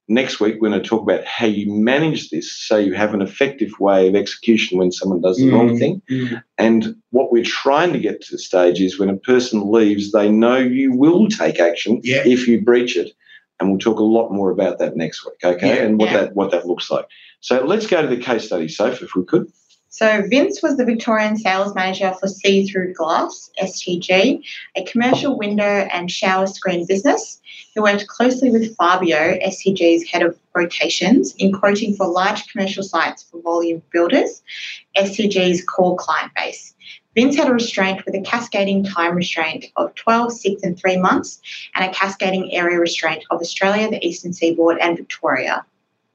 next 0.08 0.40
week 0.40 0.56
we're 0.60 0.70
going 0.70 0.82
to 0.82 0.88
talk 0.88 1.02
about 1.02 1.26
how 1.26 1.48
you 1.48 1.72
manage 1.72 2.30
this 2.30 2.52
so 2.52 2.78
you 2.78 2.94
have 2.94 3.14
an 3.14 3.22
effective 3.22 3.72
way 3.80 4.08
of 4.08 4.16
execution 4.16 4.78
when 4.78 4.92
someone 4.92 5.22
does 5.22 5.38
the 5.38 5.50
wrong 5.50 5.70
Mm. 5.70 5.80
thing. 5.80 6.02
Mm. 6.10 6.44
And 6.58 6.96
what 7.10 7.32
we're 7.32 7.44
trying 7.44 7.92
to 7.94 8.00
get 8.00 8.22
to 8.22 8.32
the 8.32 8.38
stage 8.38 8.80
is 8.82 9.00
when 9.00 9.10
a 9.10 9.18
person 9.18 9.72
leaves, 9.72 10.12
they 10.12 10.30
know 10.30 10.58
you 10.58 10.92
will 10.94 11.28
take 11.28 11.60
action 11.60 12.02
Yeah. 12.04 12.22
if 12.26 12.48
you 12.48 12.62
breach 12.62 12.96
it. 12.96 13.12
And 13.60 13.70
we'll 13.70 13.80
talk 13.80 14.00
a 14.00 14.04
lot 14.04 14.32
more 14.32 14.52
about 14.52 14.80
that 14.80 14.98
next 14.98 15.26
week, 15.26 15.44
okay? 15.44 15.78
Yeah. 15.78 15.84
and 15.86 15.98
what 16.00 16.12
Yeah. 16.12 16.18
that 16.22 16.36
what 16.36 16.52
that 16.52 16.68
looks 16.68 16.92
like. 16.92 17.08
So 17.40 17.64
let's 17.66 17.88
go 17.88 18.02
to 18.02 18.08
the 18.08 18.18
case 18.22 18.46
study, 18.46 18.68
Soph, 18.68 19.02
if 19.02 19.16
we 19.16 19.24
could. 19.24 19.48
So 19.98 20.24
Vince 20.28 20.62
was 20.62 20.76
the 20.76 20.84
Victorian 20.84 21.38
sales 21.38 21.74
manager 21.74 22.14
for 22.20 22.28
See 22.28 22.68
Through 22.68 22.96
Glass, 22.96 23.50
STG, 23.64 24.44
a 24.76 24.84
commercial 24.84 25.38
window 25.38 25.64
and 25.64 26.12
shower 26.12 26.48
screen 26.48 26.86
business 26.86 27.40
who 27.74 27.84
worked 27.84 28.06
closely 28.08 28.52
with 28.52 28.76
Fabio, 28.76 29.40
STG's 29.40 30.06
head 30.12 30.22
of 30.22 30.38
quotations, 30.52 31.34
in 31.38 31.54
quoting 31.54 31.96
for 31.96 32.08
large 32.08 32.46
commercial 32.50 32.84
sites 32.84 33.24
for 33.24 33.42
volume 33.42 33.82
builders, 33.94 34.44
STG's 34.98 35.64
core 35.64 35.96
client 35.96 36.34
base. 36.36 36.76
Vince 37.16 37.38
had 37.38 37.48
a 37.48 37.54
restraint 37.54 38.06
with 38.06 38.16
a 38.16 38.22
cascading 38.22 38.84
time 38.84 39.16
restraint 39.16 39.68
of 39.78 39.96
12, 39.96 40.34
6, 40.34 40.64
and 40.64 40.78
3 40.78 40.98
months, 40.98 41.42
and 41.74 41.90
a 41.90 41.94
cascading 41.94 42.54
area 42.54 42.78
restraint 42.78 43.24
of 43.32 43.40
Australia, 43.40 43.90
the 43.90 44.06
Eastern 44.06 44.34
Seaboard, 44.34 44.78
and 44.82 44.98
Victoria. 44.98 45.66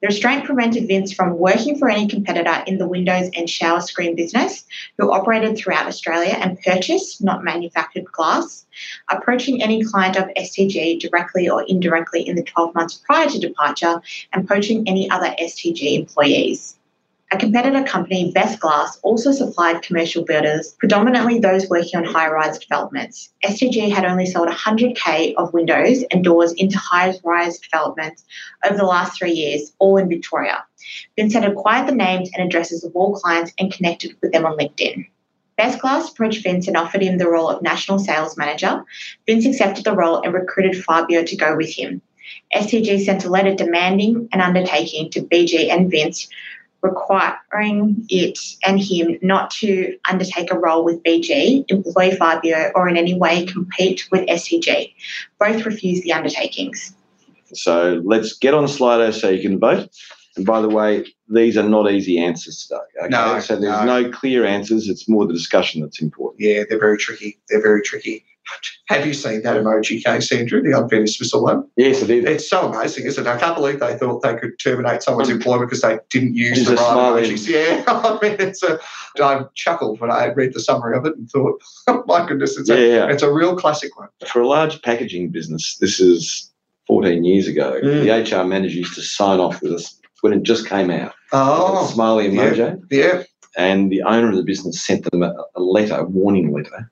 The 0.00 0.06
restraint 0.06 0.46
prevented 0.46 0.88
Vince 0.88 1.12
from 1.12 1.36
working 1.36 1.76
for 1.76 1.90
any 1.90 2.08
competitor 2.08 2.64
in 2.66 2.78
the 2.78 2.88
windows 2.88 3.28
and 3.36 3.50
shower 3.50 3.82
screen 3.82 4.16
business 4.16 4.64
who 4.96 5.12
operated 5.12 5.58
throughout 5.58 5.86
Australia 5.86 6.38
and 6.40 6.58
purchased, 6.62 7.22
not 7.22 7.44
manufactured, 7.44 8.06
glass, 8.10 8.64
approaching 9.10 9.62
any 9.62 9.84
client 9.84 10.16
of 10.16 10.30
STG 10.38 10.98
directly 10.98 11.50
or 11.50 11.64
indirectly 11.68 12.26
in 12.26 12.34
the 12.34 12.42
12 12.42 12.74
months 12.74 12.94
prior 12.94 13.28
to 13.28 13.38
departure, 13.38 14.00
and 14.32 14.48
poaching 14.48 14.88
any 14.88 15.10
other 15.10 15.34
STG 15.38 15.98
employees. 15.98 16.78
A 17.32 17.38
competitor 17.38 17.84
company, 17.84 18.32
Best 18.32 18.58
Glass, 18.58 18.98
also 19.02 19.30
supplied 19.30 19.82
commercial 19.82 20.24
builders, 20.24 20.74
predominantly 20.80 21.38
those 21.38 21.68
working 21.68 21.96
on 21.96 22.04
high 22.04 22.28
rise 22.28 22.58
developments. 22.58 23.32
STG 23.44 23.92
had 23.92 24.04
only 24.04 24.26
sold 24.26 24.48
100k 24.48 25.34
of 25.36 25.52
windows 25.52 26.02
and 26.10 26.24
doors 26.24 26.52
into 26.54 26.76
high 26.76 27.14
rise 27.22 27.60
developments 27.60 28.24
over 28.64 28.76
the 28.76 28.84
last 28.84 29.16
three 29.16 29.30
years, 29.30 29.72
all 29.78 29.96
in 29.96 30.08
Victoria. 30.08 30.64
Vince 31.14 31.32
had 31.32 31.44
acquired 31.44 31.86
the 31.86 31.94
names 31.94 32.30
and 32.34 32.44
addresses 32.44 32.82
of 32.82 32.96
all 32.96 33.14
clients 33.14 33.52
and 33.60 33.72
connected 33.72 34.16
with 34.20 34.32
them 34.32 34.44
on 34.44 34.58
LinkedIn. 34.58 35.06
Best 35.56 35.78
Glass 35.78 36.10
approached 36.10 36.42
Vince 36.42 36.66
and 36.66 36.76
offered 36.76 37.02
him 37.02 37.18
the 37.18 37.28
role 37.28 37.48
of 37.48 37.62
national 37.62 38.00
sales 38.00 38.36
manager. 38.36 38.82
Vince 39.26 39.46
accepted 39.46 39.84
the 39.84 39.94
role 39.94 40.20
and 40.22 40.34
recruited 40.34 40.82
Fabio 40.82 41.22
to 41.22 41.36
go 41.36 41.56
with 41.56 41.70
him. 41.70 42.02
STG 42.54 43.04
sent 43.04 43.24
a 43.24 43.30
letter 43.30 43.54
demanding 43.54 44.28
an 44.32 44.40
undertaking 44.40 45.10
to 45.10 45.20
BG 45.20 45.70
and 45.70 45.90
Vince, 45.90 46.28
requiring 46.82 48.04
it 48.08 48.38
and 48.64 48.80
him 48.80 49.18
not 49.22 49.50
to 49.50 49.96
undertake 50.08 50.50
a 50.50 50.58
role 50.58 50.84
with 50.84 51.02
BG, 51.02 51.64
employ 51.68 52.14
Fabio, 52.16 52.72
or 52.74 52.88
in 52.88 52.96
any 52.96 53.14
way 53.14 53.46
compete 53.46 54.08
with 54.10 54.26
STG. 54.28 54.92
Both 55.38 55.66
refused 55.66 56.04
the 56.04 56.12
undertakings. 56.12 56.94
So 57.52 58.00
let's 58.04 58.32
get 58.38 58.54
on 58.54 58.64
Slido 58.64 59.12
so 59.12 59.28
you 59.28 59.42
can 59.42 59.58
vote. 59.58 59.90
And 60.36 60.46
by 60.46 60.60
the 60.60 60.68
way, 60.68 61.04
these 61.28 61.56
are 61.56 61.68
not 61.68 61.90
easy 61.90 62.18
answers 62.18 62.66
today. 62.66 62.80
Okay? 63.00 63.08
No, 63.08 63.40
so 63.40 63.56
there's 63.56 63.84
no. 63.84 64.10
clear 64.10 64.44
answers. 64.44 64.88
It's 64.88 65.08
more 65.08 65.26
the 65.26 65.32
discussion 65.32 65.80
that's 65.80 66.00
important. 66.00 66.40
Yeah, 66.40 66.62
they're 66.68 66.78
very 66.78 66.98
tricky. 66.98 67.38
They're 67.48 67.62
very 67.62 67.82
tricky. 67.82 68.24
Have 68.88 69.06
you 69.06 69.14
seen 69.14 69.42
that 69.42 69.56
emoji 69.56 70.02
case, 70.02 70.32
Andrew? 70.32 70.60
The 70.62 70.76
unfair 70.76 71.04
dismissal 71.04 71.44
one? 71.44 71.68
Yes, 71.76 72.02
it 72.02 72.10
is. 72.10 72.24
It's 72.24 72.48
so 72.50 72.72
amazing, 72.72 73.06
isn't 73.06 73.24
it? 73.24 73.30
I 73.30 73.38
can't 73.38 73.54
believe 73.54 73.78
they 73.78 73.96
thought 73.96 74.22
they 74.22 74.34
could 74.34 74.58
terminate 74.58 75.02
someone's 75.02 75.28
employment 75.28 75.70
because 75.70 75.82
they 75.82 75.98
didn't 76.10 76.34
use 76.34 76.58
Use 76.58 76.66
the 76.68 76.74
right 76.74 77.22
emojis. 77.24 77.46
Yeah, 77.46 77.84
I 77.88 78.18
mean, 78.20 78.36
it's 78.40 78.62
a. 78.62 78.80
I 79.22 79.44
chuckled 79.54 80.00
when 80.00 80.10
I 80.10 80.26
read 80.26 80.54
the 80.54 80.60
summary 80.60 80.96
of 80.96 81.06
it 81.06 81.16
and 81.16 81.30
thought, 81.30 81.60
oh 81.86 82.02
my 82.08 82.26
goodness, 82.26 82.56
it's, 82.58 82.68
Yeah, 82.68 82.76
a, 82.76 82.88
yeah. 82.88 83.06
it's 83.10 83.22
a 83.22 83.32
real 83.32 83.54
classic 83.56 83.96
one. 83.98 84.08
For 84.26 84.40
a 84.42 84.48
large 84.48 84.82
packaging 84.82 85.30
business, 85.30 85.76
this 85.80 86.00
is 86.00 86.50
14 86.88 87.24
years 87.24 87.46
ago. 87.46 87.80
Mm. 87.82 88.28
The 88.30 88.36
HR 88.36 88.44
manager 88.44 88.78
used 88.78 88.94
to 88.94 89.02
sign 89.02 89.38
off 89.38 89.62
with 89.62 89.72
us 89.72 90.00
when 90.22 90.32
it 90.32 90.42
just 90.42 90.66
came 90.66 90.90
out. 90.90 91.12
Oh, 91.32 91.86
smiley 91.86 92.28
yeah. 92.28 92.50
emoji. 92.50 92.82
yeah. 92.90 93.22
And 93.56 93.90
the 93.90 94.02
owner 94.02 94.28
of 94.30 94.36
the 94.36 94.42
business 94.42 94.80
sent 94.80 95.10
them 95.10 95.22
a, 95.22 95.34
a 95.54 95.60
letter, 95.60 95.94
a 95.96 96.04
warning 96.04 96.52
letter, 96.52 96.90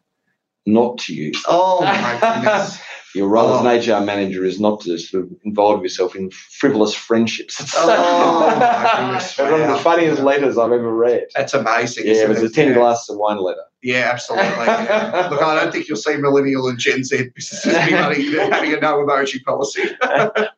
not 0.72 0.98
to 0.98 1.14
use. 1.14 1.42
Oh 1.46 1.80
my 1.82 2.18
goodness. 2.20 2.78
Your 3.14 3.28
role 3.28 3.48
Oh. 3.48 3.66
as 3.66 3.88
an 3.88 3.94
HR 3.94 4.04
manager 4.04 4.44
is 4.44 4.60
not 4.60 4.82
to 4.82 4.98
sort 4.98 5.24
of 5.24 5.30
involve 5.42 5.82
yourself 5.82 6.14
in 6.14 6.30
frivolous 6.30 6.94
friendships. 6.94 7.56
Oh, 7.76 8.46
my 8.60 8.92
goodness. 8.96 9.30
It's 9.30 9.38
one 9.50 9.60
of 9.62 9.68
the 9.68 9.78
funniest 9.78 10.22
letters 10.22 10.58
I've 10.58 10.72
ever 10.72 10.94
read. 10.94 11.26
That's 11.34 11.54
amazing. 11.54 12.04
Yeah, 12.04 12.12
it 12.12 12.16
isn't 12.16 12.42
was 12.42 12.42
a 12.42 12.54
10 12.54 12.68
yeah. 12.68 12.74
glasses 12.74 13.08
of 13.08 13.16
wine 13.16 13.38
letter. 13.38 13.62
Yeah, 13.82 14.10
absolutely. 14.12 14.46
yeah. 14.66 15.28
Look, 15.30 15.40
I 15.40 15.54
don't 15.58 15.72
think 15.72 15.88
you'll 15.88 15.96
see 15.96 16.16
millennial 16.16 16.68
and 16.68 16.78
Gen 16.78 17.02
Z 17.02 17.30
businesses 17.34 17.72
be 17.72 17.92
having, 17.92 18.32
having 18.52 18.74
a 18.74 18.80
no 18.80 18.98
emoji 18.98 19.42
policy. 19.42 19.84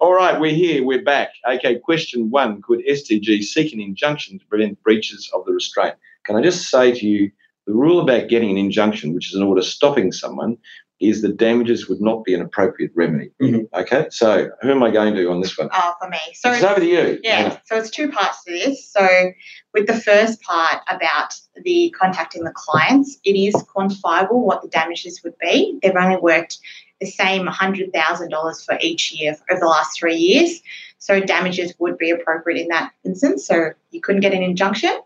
All 0.01 0.15
right, 0.15 0.41
we're 0.41 0.55
here, 0.55 0.83
we're 0.83 1.03
back. 1.05 1.31
Okay, 1.49 1.79
question 1.79 2.31
one 2.31 2.63
Could 2.63 2.81
STG 2.87 3.43
seek 3.43 3.73
an 3.73 3.81
injunction 3.81 4.39
to 4.39 4.47
prevent 4.47 4.83
breaches 4.83 5.31
of 5.35 5.45
the 5.45 5.53
restraint? 5.53 5.95
Can 6.25 6.37
I 6.37 6.43
just 6.43 6.69
say 6.69 6.93
to 6.93 7.07
you, 7.07 7.31
the 7.67 7.73
rule 7.73 8.01
about 8.01 8.29
getting 8.29 8.51
an 8.51 8.57
injunction, 8.57 9.15
which 9.15 9.29
is 9.29 9.35
an 9.35 9.43
order 9.43 9.63
stopping 9.63 10.13
someone, 10.13 10.57
is 11.01 11.23
that 11.23 11.39
damages 11.39 11.89
would 11.89 12.01
not 12.01 12.25
be 12.25 12.35
an 12.35 12.43
appropriate 12.43 12.91
remedy. 12.95 13.31
Mhm. 13.41 13.67
Okay, 13.73 14.07
so 14.11 14.51
who 14.61 14.71
am 14.71 14.83
I 14.83 14.91
going 14.91 15.15
to 15.15 15.31
on 15.31 15.41
this 15.41 15.57
one? 15.57 15.71
Oh, 15.73 15.95
for 16.01 16.09
me. 16.11 16.19
So 16.35 16.53
it's 16.53 16.63
over 16.63 16.81
to 16.81 16.87
you. 16.87 17.19
Yeah, 17.23 17.57
so 17.65 17.77
it's 17.77 17.91
two 17.91 18.11
parts 18.11 18.45
to 18.45 18.53
this. 18.53 18.87
So, 18.87 19.33
with 19.73 19.87
the 19.87 19.99
first 19.99 20.43
part 20.43 20.83
about 20.91 21.35
the 21.65 21.95
contacting 21.99 22.45
the 22.45 22.53
clients, 22.53 23.19
it 23.25 23.33
is 23.33 23.55
quantifiable 23.75 24.43
what 24.43 24.63
the 24.63 24.69
damages 24.69 25.23
would 25.25 25.39
be. 25.39 25.79
They've 25.83 25.97
only 25.97 26.19
worked 26.19 26.59
the 27.01 27.07
same 27.07 27.47
$100,000 27.47 28.65
for 28.67 28.79
each 28.83 29.13
year 29.13 29.35
over 29.51 29.59
the 29.59 29.67
last 29.67 29.99
three 29.99 30.17
years. 30.17 30.61
So, 30.99 31.19
damages 31.19 31.73
would 31.79 31.97
be 31.97 32.11
appropriate 32.11 32.61
in 32.61 32.69
that 32.69 32.93
instance. 33.05 33.47
So, 33.47 33.71
you 33.91 34.03
couldn't 34.03 34.21
get 34.21 34.35
an 34.35 34.43
injunction, 34.43 35.01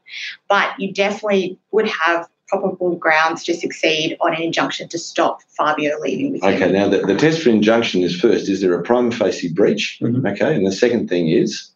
but 0.48 0.74
you 0.80 0.92
definitely 0.92 1.56
would 1.70 1.86
have 1.86 2.28
probable 2.48 2.96
grounds 2.96 3.42
to 3.44 3.54
succeed 3.54 4.16
on 4.20 4.34
an 4.34 4.42
injunction 4.42 4.88
to 4.88 4.98
stop 4.98 5.40
Fabio 5.56 5.98
leaving 6.00 6.32
with 6.32 6.44
Okay, 6.44 6.66
you. 6.66 6.72
now 6.72 6.88
the, 6.88 6.98
the 6.98 7.14
test 7.16 7.42
for 7.42 7.48
injunction 7.50 8.02
is 8.02 8.18
first, 8.20 8.48
is 8.48 8.60
there 8.60 8.74
a 8.74 8.82
prima 8.82 9.10
facie 9.10 9.48
breach? 9.52 9.98
Mhm. 10.02 10.30
Okay, 10.32 10.54
and 10.54 10.66
the 10.66 10.72
second 10.72 11.08
thing 11.08 11.28
is 11.28 11.70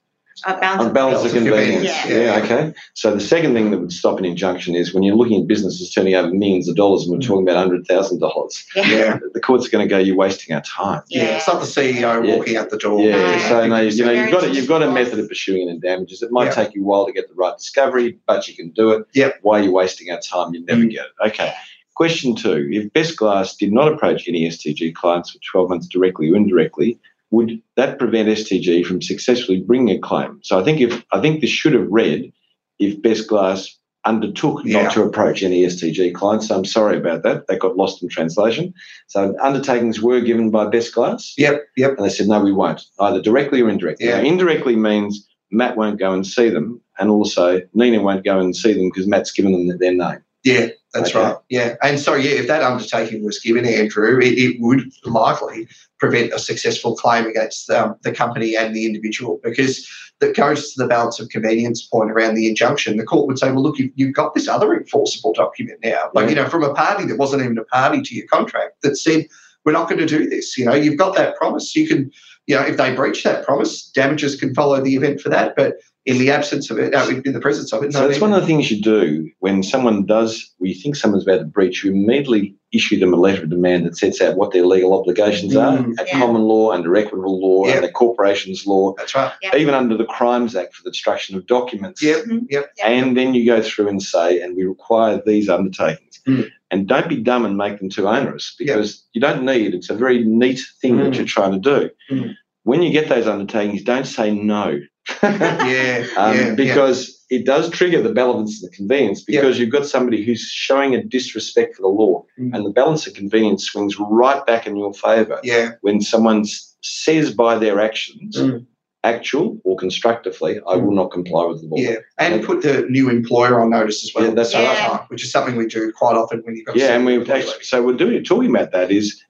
Uh, 0.46 0.58
balance 0.60 0.80
of 0.82 0.86
unbalance 0.88 1.24
of 1.24 1.32
convenience. 1.32 1.92
convenience. 1.92 2.06
Yeah. 2.08 2.36
Yeah. 2.38 2.44
okay. 2.44 2.74
So 2.94 3.12
the 3.14 3.20
second 3.20 3.54
thing 3.54 3.70
that 3.70 3.78
would 3.78 3.92
stop 3.92 4.18
an 4.18 4.24
injunction 4.24 4.74
is 4.74 4.92
when 4.94 5.02
you're 5.02 5.16
looking 5.16 5.40
at 5.42 5.46
businesses 5.46 5.90
turning 5.92 6.14
over 6.14 6.32
millions 6.32 6.68
of 6.68 6.76
dollars 6.76 7.04
and 7.04 7.12
we're 7.12 7.20
talking 7.20 7.42
about 7.48 7.56
hundred 7.56 7.86
thousand 7.86 8.20
dollars. 8.20 8.64
Yeah. 8.76 8.86
Yeah. 8.88 9.18
The 9.34 9.40
court's 9.40 9.68
going 9.68 9.86
to 9.86 9.88
go, 9.88 9.98
you're 9.98 10.16
wasting 10.16 10.54
our 10.54 10.62
time. 10.62 11.02
Yeah, 11.08 11.36
it's 11.36 11.48
not 11.48 11.60
the 11.60 11.66
CEO 11.66 12.24
Yeah. 12.26 12.36
walking 12.36 12.56
out 12.56 12.70
the 12.70 12.78
door. 12.78 13.00
Yeah, 13.00 13.16
No. 13.16 13.38
so 13.48 13.66
no, 13.66 13.80
you 13.80 14.04
know, 14.04 14.12
you've 14.12 14.30
got 14.30 14.44
a, 14.44 14.50
you've 14.50 14.68
got 14.68 14.82
a 14.82 14.90
method 14.90 15.18
of 15.18 15.28
pursuing 15.28 15.68
in 15.68 15.80
damages. 15.80 16.22
It 16.22 16.30
might 16.30 16.46
Yeah. 16.46 16.50
take 16.64 16.74
you 16.74 16.82
a 16.82 16.86
while 16.86 17.06
to 17.06 17.12
get 17.12 17.28
the 17.28 17.34
right 17.34 17.56
discovery, 17.56 18.18
but 18.26 18.46
you 18.48 18.54
can 18.54 18.70
do 18.70 18.90
it. 18.90 19.06
Yep. 19.14 19.38
Why 19.42 19.60
are 19.60 19.62
you 19.62 19.72
wasting 19.72 20.10
our 20.10 20.20
time? 20.20 20.54
You 20.54 20.64
never 20.64 20.82
Mm. 20.82 20.90
get 20.90 21.06
it. 21.06 21.28
Okay. 21.28 21.52
Question 21.94 22.36
two: 22.36 22.68
If 22.70 22.92
Best 22.92 23.16
Glass 23.16 23.56
did 23.56 23.72
not 23.72 23.92
approach 23.92 24.28
any 24.28 24.46
STG 24.46 24.94
clients 24.94 25.30
for 25.30 25.38
12 25.50 25.68
months 25.68 25.88
directly 25.88 26.30
or 26.30 26.36
indirectly, 26.36 26.96
would 27.30 27.60
that 27.76 27.98
prevent 27.98 28.28
STG 28.28 28.84
from 28.84 29.02
successfully 29.02 29.60
bringing 29.60 29.96
a 29.96 30.00
claim? 30.00 30.40
So 30.42 30.58
I 30.58 30.64
think 30.64 30.80
if 30.80 31.04
I 31.12 31.20
think 31.20 31.40
this 31.40 31.50
should 31.50 31.74
have 31.74 31.86
read 31.88 32.32
if 32.78 33.00
Best 33.02 33.28
Glass 33.28 33.76
undertook 34.04 34.62
Yeah. 34.64 34.84
not 34.84 34.92
to 34.92 35.02
approach 35.02 35.42
any 35.42 35.64
STG 35.64 36.14
clients. 36.14 36.48
So 36.48 36.56
I'm 36.56 36.64
sorry 36.64 36.96
about 36.96 37.22
that. 37.24 37.46
That 37.46 37.58
got 37.58 37.76
lost 37.76 38.02
in 38.02 38.08
translation. 38.08 38.72
So 39.08 39.34
undertakings 39.42 40.00
were 40.00 40.20
given 40.20 40.50
by 40.50 40.66
Best 40.66 40.94
Glass. 40.94 41.34
Yep, 41.36 41.62
yep. 41.76 41.96
And 41.96 42.06
they 42.06 42.10
said, 42.10 42.28
no, 42.28 42.40
we 42.40 42.52
won't, 42.52 42.82
either 43.00 43.20
directly 43.20 43.60
or 43.60 43.68
indirectly. 43.68 44.06
Yeah. 44.06 44.18
Now, 44.18 44.26
indirectly 44.26 44.76
means 44.76 45.28
Matt 45.50 45.76
won't 45.76 45.98
go 45.98 46.12
and 46.12 46.26
see 46.26 46.48
them, 46.48 46.80
and 46.98 47.10
also 47.10 47.60
Nina 47.74 48.00
won't 48.02 48.24
go 48.24 48.38
and 48.38 48.54
see 48.56 48.72
them 48.72 48.88
because 48.88 49.06
Matt's 49.06 49.32
given 49.32 49.52
them 49.52 49.78
their 49.78 49.94
name. 49.94 50.20
Yeah, 50.52 50.68
that's 50.94 51.10
Okay. 51.10 51.20
right. 51.20 51.36
Yeah. 51.48 51.76
And 51.82 52.00
so, 52.00 52.14
yeah, 52.14 52.32
if 52.32 52.46
that 52.46 52.62
undertaking 52.62 53.24
was 53.24 53.38
given, 53.38 53.66
Andrew, 53.66 54.18
it, 54.20 54.38
it 54.38 54.56
would 54.60 54.82
likely 55.04 55.68
prevent 55.98 56.32
a 56.32 56.38
successful 56.38 56.94
claim 56.96 57.26
against 57.26 57.68
um, 57.70 57.96
the 58.02 58.12
company 58.12 58.56
and 58.56 58.74
the 58.74 58.86
individual 58.86 59.40
because 59.42 59.86
that 60.20 60.34
goes 60.34 60.72
to 60.72 60.82
the 60.82 60.88
balance 60.88 61.20
of 61.20 61.28
convenience 61.28 61.86
point 61.86 62.10
around 62.10 62.34
the 62.34 62.48
injunction. 62.48 62.96
The 62.96 63.04
court 63.04 63.26
would 63.26 63.38
say, 63.38 63.52
well, 63.52 63.62
look, 63.62 63.78
you've, 63.78 63.92
you've 63.94 64.14
got 64.14 64.34
this 64.34 64.48
other 64.48 64.74
enforceable 64.74 65.32
document 65.32 65.78
now, 65.84 66.10
like, 66.14 66.24
Yeah. 66.24 66.30
you 66.30 66.36
know, 66.36 66.48
from 66.48 66.64
a 66.64 66.74
party 66.74 67.04
that 67.06 67.18
wasn't 67.18 67.42
even 67.42 67.58
a 67.58 67.64
party 67.64 68.02
to 68.02 68.14
your 68.14 68.26
contract 68.26 68.82
that 68.82 68.96
said, 68.96 69.26
we're 69.64 69.72
not 69.72 69.88
going 69.88 70.00
to 70.00 70.06
do 70.06 70.28
this. 70.28 70.56
You 70.56 70.64
know, 70.64 70.74
you've 70.74 70.96
got 70.96 71.14
that 71.16 71.36
promise. 71.36 71.76
You 71.76 71.86
can, 71.86 72.10
you 72.46 72.56
know, 72.56 72.62
if 72.62 72.76
they 72.78 72.94
breach 72.94 73.22
that 73.24 73.44
promise, 73.44 73.88
damages 73.90 74.36
can 74.36 74.54
follow 74.54 74.80
the 74.80 74.94
event 74.96 75.20
for 75.20 75.28
that. 75.28 75.54
But 75.56 75.74
in 76.06 76.18
the 76.18 76.30
absence 76.30 76.70
of 76.70 76.78
it, 76.78 76.94
uh, 76.94 77.06
in 77.24 77.32
the 77.32 77.40
presence 77.40 77.72
of 77.72 77.82
it, 77.82 77.92
So 77.92 78.00
no 78.00 78.08
that's 78.08 78.20
one 78.20 78.32
of 78.32 78.40
the 78.40 78.46
things 78.46 78.70
you 78.70 78.80
do 78.80 79.28
when 79.40 79.62
someone 79.62 80.06
does, 80.06 80.50
we 80.58 80.72
think 80.72 80.96
someone's 80.96 81.26
about 81.26 81.38
to 81.40 81.44
breach, 81.44 81.84
you 81.84 81.90
immediately 81.92 82.54
issue 82.72 82.98
them 82.98 83.12
a 83.12 83.16
letter 83.16 83.42
of 83.42 83.50
demand 83.50 83.84
that 83.86 83.96
sets 83.96 84.20
out 84.20 84.36
what 84.36 84.52
their 84.52 84.64
legal 84.64 84.98
obligations 84.98 85.54
are 85.56 85.78
Mm. 85.78 85.98
at 85.98 86.06
Yeah. 86.08 86.18
common 86.18 86.42
law, 86.42 86.70
under 86.72 86.94
equitable 86.96 87.40
law, 87.40 87.66
Yep. 87.66 87.76
under 87.76 87.88
corporations 87.88 88.66
law, 88.66 88.94
That's 88.96 89.14
right. 89.14 89.32
Yeah. 89.42 89.56
even 89.56 89.74
under 89.74 89.96
the 89.96 90.04
Crimes 90.04 90.54
Act 90.56 90.74
for 90.74 90.82
the 90.82 90.90
destruction 90.90 91.36
of 91.36 91.46
documents. 91.46 92.02
Yep. 92.02 92.24
Mhm. 92.24 92.46
Yep. 92.50 92.70
Yeah. 92.78 92.88
And 92.88 93.16
then 93.16 93.34
you 93.34 93.44
go 93.44 93.60
through 93.62 93.88
and 93.88 94.02
say, 94.02 94.40
and 94.40 94.56
we 94.56 94.64
require 94.64 95.20
these 95.26 95.48
undertakings. 95.48 96.20
Mm. 96.26 96.48
And 96.70 96.86
don't 96.86 97.08
be 97.08 97.16
dumb 97.16 97.44
and 97.46 97.56
make 97.56 97.78
them 97.78 97.88
too 97.88 98.06
onerous 98.06 98.54
because 98.58 99.02
you 99.14 99.20
don't 99.20 99.44
need, 99.44 99.74
it's 99.74 99.88
a 99.90 99.94
very 99.94 100.22
neat 100.24 100.60
thing 100.80 100.98
that 100.98 101.12
Mm. 101.12 101.16
you're 101.16 101.26
trying 101.26 101.52
to 101.52 101.58
do. 101.58 101.90
Mm. 102.14 102.34
When 102.64 102.82
you 102.82 102.90
get 102.92 103.08
those 103.08 103.26
undertakings, 103.26 103.82
don't 103.82 104.06
say 104.06 104.30
no. 104.34 104.78
Yeah. 105.22 106.06
Um, 106.16 106.36
yeah. 106.36 106.54
because 106.54 107.24
it 107.30 107.44
does 107.44 107.70
trigger 107.70 108.00
the 108.02 108.12
balance 108.12 108.62
of 108.62 108.70
the 108.70 108.76
convenience 108.76 109.22
because 109.22 109.58
you've 109.58 109.72
got 109.72 109.86
somebody 109.86 110.24
who's 110.24 110.42
showing 110.42 110.94
a 110.94 111.02
disrespect 111.02 111.76
for 111.76 111.82
the 111.82 111.88
law 111.88 112.24
Mm. 112.38 112.54
and 112.54 112.64
the 112.64 112.70
balance 112.70 113.06
of 113.06 113.14
convenience 113.14 113.64
swings 113.64 113.98
right 113.98 114.44
back 114.46 114.66
in 114.66 114.76
your 114.76 114.94
favour 114.94 115.40
yeah. 115.42 115.72
when 115.80 116.00
someone 116.00 116.44
says 116.82 117.34
by 117.34 117.58
their 117.58 117.80
actions 117.80 118.36
Mm. 118.36 118.64
actual 119.04 119.58
or 119.64 119.76
constructively 119.76 120.60
i 120.68 120.76
will 120.76 120.92
not 120.94 121.10
comply 121.10 121.44
with 121.46 121.60
the 121.62 121.66
law 121.68 121.76
Yeah, 121.78 121.96
and 122.18 122.44
put 122.44 122.62
the 122.62 122.82
new 122.88 123.08
employer 123.10 123.60
on 123.60 123.70
notice 123.70 124.04
as 124.04 124.12
well. 124.14 124.24
Yeah, 124.26 124.34
that's 124.34 124.54
right. 124.54 124.76
time, 124.78 125.00
Which 125.08 125.24
is 125.24 125.30
something 125.32 125.56
we 125.56 125.66
do 125.66 125.92
quite 125.92 126.14
often 126.16 126.42
when 126.44 126.54
you've 126.56 126.66
got. 126.66 126.76
yeah 126.76 126.94
and 126.94 127.04
we 127.04 127.18
we've 127.18 127.30
actually 127.30 127.62
so 127.64 127.82
we're 127.82 127.96
doing 127.96 128.22
talking 128.24 128.50
about 128.54 128.70
that 128.72 128.90
is 128.92 129.20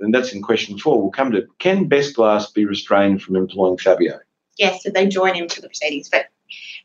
and 0.00 0.14
that's 0.14 0.32
in 0.32 0.42
question 0.42 0.78
four 0.78 1.00
we'll 1.00 1.10
come 1.10 1.30
to 1.32 1.46
can 1.58 1.88
best 1.88 2.14
glass 2.14 2.50
be 2.50 2.64
restrained 2.64 3.22
from 3.22 3.36
employing 3.36 3.76
fabio 3.78 4.18
Yes, 4.60 4.82
so 4.82 4.90
they 4.90 5.06
join 5.08 5.34
into 5.36 5.60
the 5.62 5.68
proceedings, 5.68 6.10
but 6.10 6.26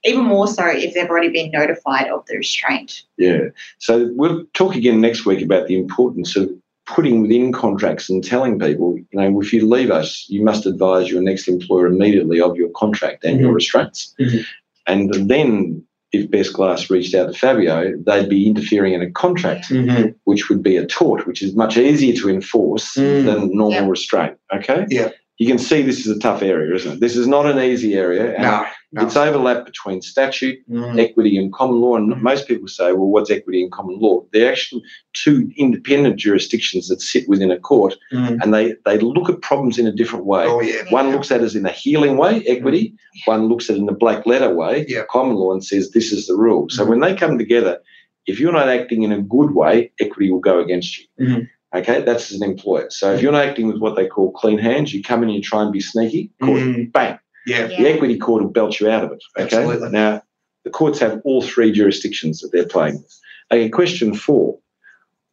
even 0.06 0.24
more 0.24 0.48
so 0.48 0.66
if 0.66 0.94
they've 0.94 1.10
already 1.10 1.30
been 1.30 1.52
notified 1.52 2.08
of 2.08 2.26
the 2.28 2.38
restraint. 2.38 3.04
Yeah. 3.18 3.50
So 3.80 4.10
we'll 4.16 4.46
talk 4.54 4.76
again 4.76 5.02
next 5.02 5.26
week 5.26 5.42
about 5.44 5.68
the 5.68 5.76
importance 5.78 6.38
of 6.38 6.50
putting 6.86 7.22
within 7.22 7.52
contracts 7.52 8.10
and 8.10 8.24
telling 8.24 8.60
people, 8.60 8.96
you 8.98 9.06
know, 9.20 9.42
if 9.42 9.52
you 9.52 9.68
leave 9.68 9.92
us, 9.92 10.26
you 10.30 10.42
must 10.44 10.66
advise 10.66 11.10
your 11.10 11.22
next 11.22 11.48
employer 11.50 11.88
immediately 11.88 12.40
of 12.40 12.56
your 12.56 12.70
contract 12.70 13.26
and 13.26 13.40
your 13.42 13.52
Mhm. 13.52 13.56
restraints. 13.56 14.14
Mhm. 14.20 14.46
And 14.88 15.14
then 15.30 15.84
if 16.14 16.30
Best 16.32 16.54
Glass 16.54 16.90
reached 16.90 17.14
out 17.16 17.34
to 17.34 17.38
Fabio, 17.38 17.92
they'd 18.06 18.30
be 18.30 18.48
interfering 18.48 18.94
in 18.94 19.02
a 19.02 19.10
contract, 19.12 19.66
Mhm. 19.70 20.14
which 20.24 20.48
would 20.48 20.64
be 20.64 20.78
a 20.78 20.86
tort, 20.86 21.28
which 21.28 21.42
is 21.42 21.56
much 21.56 21.76
easier 21.78 22.14
to 22.22 22.30
enforce 22.30 22.96
Mm. 22.96 23.26
than 23.26 23.58
normal 23.58 23.72
Yeah. 23.82 23.88
restraint. 23.90 24.36
Okay? 24.56 24.86
Yeah. 24.90 25.10
You 25.38 25.48
can 25.48 25.58
see 25.58 25.82
this 25.82 26.06
is 26.06 26.15
a 26.15 26.19
tough 26.19 26.41
area, 26.41 26.74
isn't 26.76 26.93
it? 26.93 27.00
This 27.02 27.17
is 27.17 27.28
not 27.28 27.45
an 27.45 27.60
easy 27.60 27.93
area. 27.95 28.39
No, 28.39 28.65
no. 28.93 29.06
It's 29.06 29.17
overlap 29.17 29.65
between 29.65 30.02
statute 30.02 30.60
Mm. 30.69 30.98
equity 30.98 31.38
and 31.38 31.52
common 31.52 31.82
law. 31.82 31.98
And 31.98 32.13
Mhm. 32.13 32.21
most 32.21 32.48
people 32.48 32.69
say, 32.69 32.93
well, 32.93 33.10
what's 33.10 33.30
equity 33.30 33.62
and 33.62 33.69
common 33.71 34.00
law? 34.00 34.24
They're 34.32 34.50
actually 34.50 34.82
two 35.12 35.52
independent 35.58 36.15
jurisdictions 36.15 36.88
that 36.88 37.02
sit 37.02 37.28
within 37.28 37.52
a 37.52 37.60
court 37.60 37.95
Mm. 38.13 38.39
and 38.41 38.54
they, 38.54 38.76
they 38.86 38.98
look 38.98 39.30
at 39.30 39.41
problems 39.41 39.78
in 39.78 39.88
a 39.88 39.91
different 39.91 40.26
way. 40.26 40.45
Oh 40.48 40.62
yeah. 40.62 40.84
One 40.89 41.12
looks 41.12 41.32
at 41.32 41.41
it 41.41 41.43
as 41.43 41.56
in 41.56 41.65
a 41.65 41.69
healing 41.71 42.15
way, 42.15 42.41
equity. 42.48 42.93
One 43.26 43.48
looks 43.50 43.69
at 43.69 43.76
it 43.76 43.80
in 43.80 43.89
a 43.89 43.93
black 43.93 44.26
letter 44.26 44.54
way, 44.56 44.86
Yeah. 44.88 45.04
common 45.10 45.36
law, 45.36 45.52
and 45.52 45.63
says 45.63 45.91
this 45.91 46.13
is 46.13 46.28
the 46.28 46.36
rule. 46.36 46.69
So 46.69 46.86
Mhm. 46.86 46.89
when 46.89 47.00
they 47.02 47.13
come 47.13 47.38
together, 47.38 47.80
if 48.26 48.39
you're 48.39 48.54
not 48.54 48.69
acting 48.69 49.04
in 49.04 49.12
a 49.12 49.21
good 49.21 49.54
way, 49.54 49.91
equity 50.00 50.32
will 50.32 50.39
go 50.39 50.60
against 50.60 50.98
you. 50.98 51.48
Okay, 51.76 52.02
that's 52.04 52.32
as 52.32 52.40
an 52.40 52.50
employer. 52.50 52.90
So 52.90 53.14
if 53.14 53.22
you're 53.22 53.32
not 53.34 53.44
acting 53.46 53.68
with 53.68 53.80
what 53.80 53.96
they 53.96 54.08
call 54.08 54.32
clean 54.32 54.58
hands, 54.58 54.94
you 54.94 55.04
come 55.04 55.24
in 55.24 55.30
and 55.30 55.36
you 55.36 55.42
try 55.42 55.62
and 55.62 55.74
be 55.74 55.82
sneaky, 55.82 56.32
court, 56.42 56.62
Mm. 56.62 56.92
bang, 56.94 57.20
Yeah. 57.46 57.68
the 57.68 57.88
equity 57.88 58.18
court 58.18 58.42
will 58.44 58.50
belt 58.50 58.80
you 58.80 58.90
out 58.90 59.04
of 59.04 59.12
it. 59.12 59.22
Okay. 59.38 59.58
Absolutely. 59.58 59.90
Now, 59.90 60.22
the 60.64 60.70
courts 60.70 61.00
have 61.00 61.22
all 61.26 61.42
three 61.42 61.72
jurisdictions 61.72 62.40
that 62.40 62.52
they're 62.54 62.66
playing 62.66 62.96
with. 62.96 63.20
Okay, 63.52 63.70
question 63.70 64.14
four. 64.14 64.58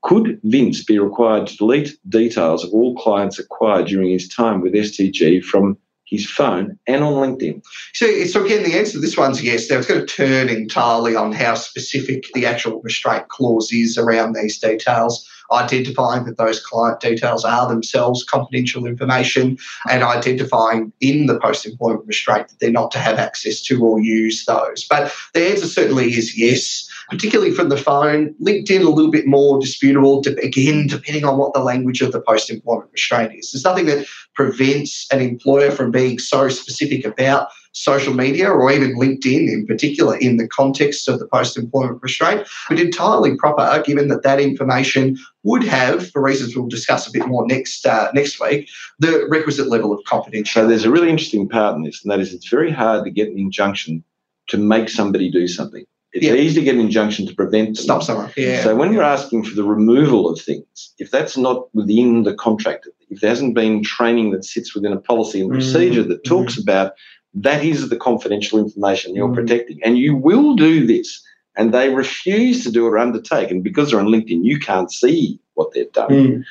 Could 0.03 0.41
Vince 0.43 0.83
be 0.85 0.99
required 0.99 1.47
to 1.47 1.57
delete 1.57 1.97
details 2.09 2.65
of 2.65 2.73
all 2.73 2.97
clients 2.97 3.39
acquired 3.39 3.87
during 3.87 4.11
his 4.11 4.29
time 4.29 4.61
with 4.61 4.75
STG 4.75 5.41
from 5.45 5.79
his 6.05 6.29
phone 6.29 6.77
and 6.89 7.05
on 7.05 7.13
LinkedIn? 7.15 7.63
So, 7.95 8.25
so 8.25 8.45
again, 8.45 8.65
the 8.65 8.75
answer 8.77 8.95
to 8.95 8.99
this 8.99 9.17
one's 9.17 9.43
yes. 9.45 9.71
Now 9.71 9.79
it's 9.79 9.87
going 9.87 10.05
to 10.05 10.07
turn 10.07 10.49
entirely 10.49 11.15
on 11.15 11.31
how 11.31 11.55
specific 11.55 12.25
the 12.35 12.47
actual 12.47 12.81
restraint 12.83 13.29
clause 13.29 13.73
is 13.73 13.97
around 13.97 14.35
these 14.35 14.59
details, 14.59 15.25
identifying 15.53 16.25
that 16.25 16.39
those 16.39 16.61
client 16.61 17.01
details 17.01 17.45
are 17.45 17.69
themselves 17.69 18.25
confidential 18.25 18.87
information, 18.87 19.59
and 19.91 20.03
identifying 20.03 20.93
in 21.01 21.27
the 21.27 21.39
post-employment 21.41 22.07
restraint 22.07 22.49
that 22.49 22.59
they're 22.61 22.71
not 22.71 22.91
to 22.93 22.99
have 22.99 23.19
access 23.19 23.61
to 23.63 23.85
or 23.85 24.01
use 24.01 24.45
those. 24.47 24.87
But 24.89 25.15
the 25.35 25.51
answer 25.51 25.67
certainly 25.67 26.13
is 26.13 26.39
yes. 26.39 26.89
Particularly 27.11 27.53
from 27.53 27.69
the 27.69 27.77
phone, 27.77 28.35
LinkedIn 28.41 28.81
a 28.81 28.89
little 28.89 29.11
bit 29.11 29.27
more 29.27 29.61
disputable. 29.61 30.23
Again, 30.43 30.87
depending 30.87 31.25
on 31.25 31.37
what 31.37 31.53
the 31.53 31.61
language 31.61 32.01
of 32.01 32.13
the 32.13 32.23
post-employment 32.23 32.91
restraint 32.93 33.35
is. 33.35 33.51
There's 33.53 33.65
nothing 33.65 33.87
that 33.87 34.07
prevents 34.35 35.07
an 35.13 35.21
employer 35.21 35.71
from 35.71 35.91
being 35.91 36.19
so 36.19 36.49
specific 36.49 37.05
about 37.05 37.49
social 37.73 38.15
media 38.15 38.51
or 38.51 38.71
even 38.71 38.97
LinkedIn 38.97 39.51
in 39.53 39.67
particular 39.67 40.17
in 40.19 40.37
the 40.37 40.47
context 40.47 41.09
of 41.09 41.19
the 41.19 41.27
post 41.27 41.57
employment 41.57 42.03
restraint, 42.03 42.47
but 42.69 42.79
entirely 42.79 43.37
proper 43.37 43.83
given 43.85 44.09
that 44.09 44.23
that 44.23 44.41
information 44.41 45.19
would 45.43 45.65
have, 45.65 46.09
for 46.11 46.23
reasons 46.23 46.55
we'll 46.55 46.69
discuss 46.69 47.07
a 47.09 47.11
bit 47.13 47.27
more 47.27 47.47
next 47.47 47.85
uh, 47.87 48.09
next 48.15 48.41
week, 48.41 48.69
the 48.99 49.27
requisite 49.29 49.69
level 49.69 49.93
of 49.93 50.01
confidentiality. 50.05 50.49
So 50.49 50.69
there's 50.69 50.85
a 50.85 50.91
really 50.91 51.11
interesting 51.11 51.49
part 51.49 51.77
in 51.77 51.83
this, 51.83 52.03
and 52.03 52.13
that 52.13 52.21
is 52.21 52.33
it's 52.33 52.49
very 52.49 52.71
hard 52.71 53.05
to 53.05 53.11
get 53.11 53.29
an 53.29 53.39
injunction 53.39 54.05
to 54.49 54.59
make 54.59 54.89
somebody 54.89 55.31
do 55.31 55.49
something. 55.49 55.85
It's 56.13 56.27
Yeah. 56.27 56.35
easy 56.35 56.61
to 56.61 56.65
get 56.65 56.75
an 56.75 56.81
injunction 56.83 57.27
to 57.27 57.35
prevent 57.35 57.69
them. 57.69 57.75
Stop 57.77 58.03
someone. 58.03 58.31
Yeah. 58.37 58.63
So 58.63 58.77
when 58.77 58.93
you're 58.93 59.03
asking 59.03 59.45
for 59.45 59.55
the 59.55 59.65
removal 59.65 60.29
of 60.29 60.39
things, 60.39 60.93
if 60.99 61.11
that's 61.11 61.39
not 61.39 61.75
within 61.75 62.25
the 62.25 62.35
contract, 62.35 62.87
if 63.09 63.21
there 63.21 63.31
hasn't 63.31 63.55
been 63.55 63.83
training 63.83 64.31
that 64.33 64.45
sits 64.45 64.75
within 64.75 64.93
a 64.93 64.99
policy 65.01 65.41
and 65.41 65.51
Mm, 65.51 65.55
procedure 65.55 66.03
that 66.03 66.23
talks 66.25 66.59
about 66.59 66.93
that 67.35 67.65
is 67.65 67.89
the 67.89 67.97
confidential 67.97 68.59
information 68.59 69.15
you're 69.15 69.29
Mm. 69.29 69.35
protecting, 69.35 69.81
and 69.85 69.99
you 69.99 70.15
will 70.15 70.55
do 70.55 70.87
this, 70.87 71.23
and 71.57 71.73
they 71.73 71.95
refuse 71.95 72.63
to 72.65 72.71
do 72.71 72.87
it 72.87 72.91
or 72.91 72.99
undertake, 72.99 73.51
and 73.51 73.63
because 73.65 73.91
they're 73.91 74.01
on 74.01 74.07
LinkedIn, 74.07 74.45
you 74.45 74.59
can't 74.59 74.93
see 74.93 75.39
what 75.55 75.73
they've 75.73 75.93
done. 75.93 76.11
Mm. 76.11 76.45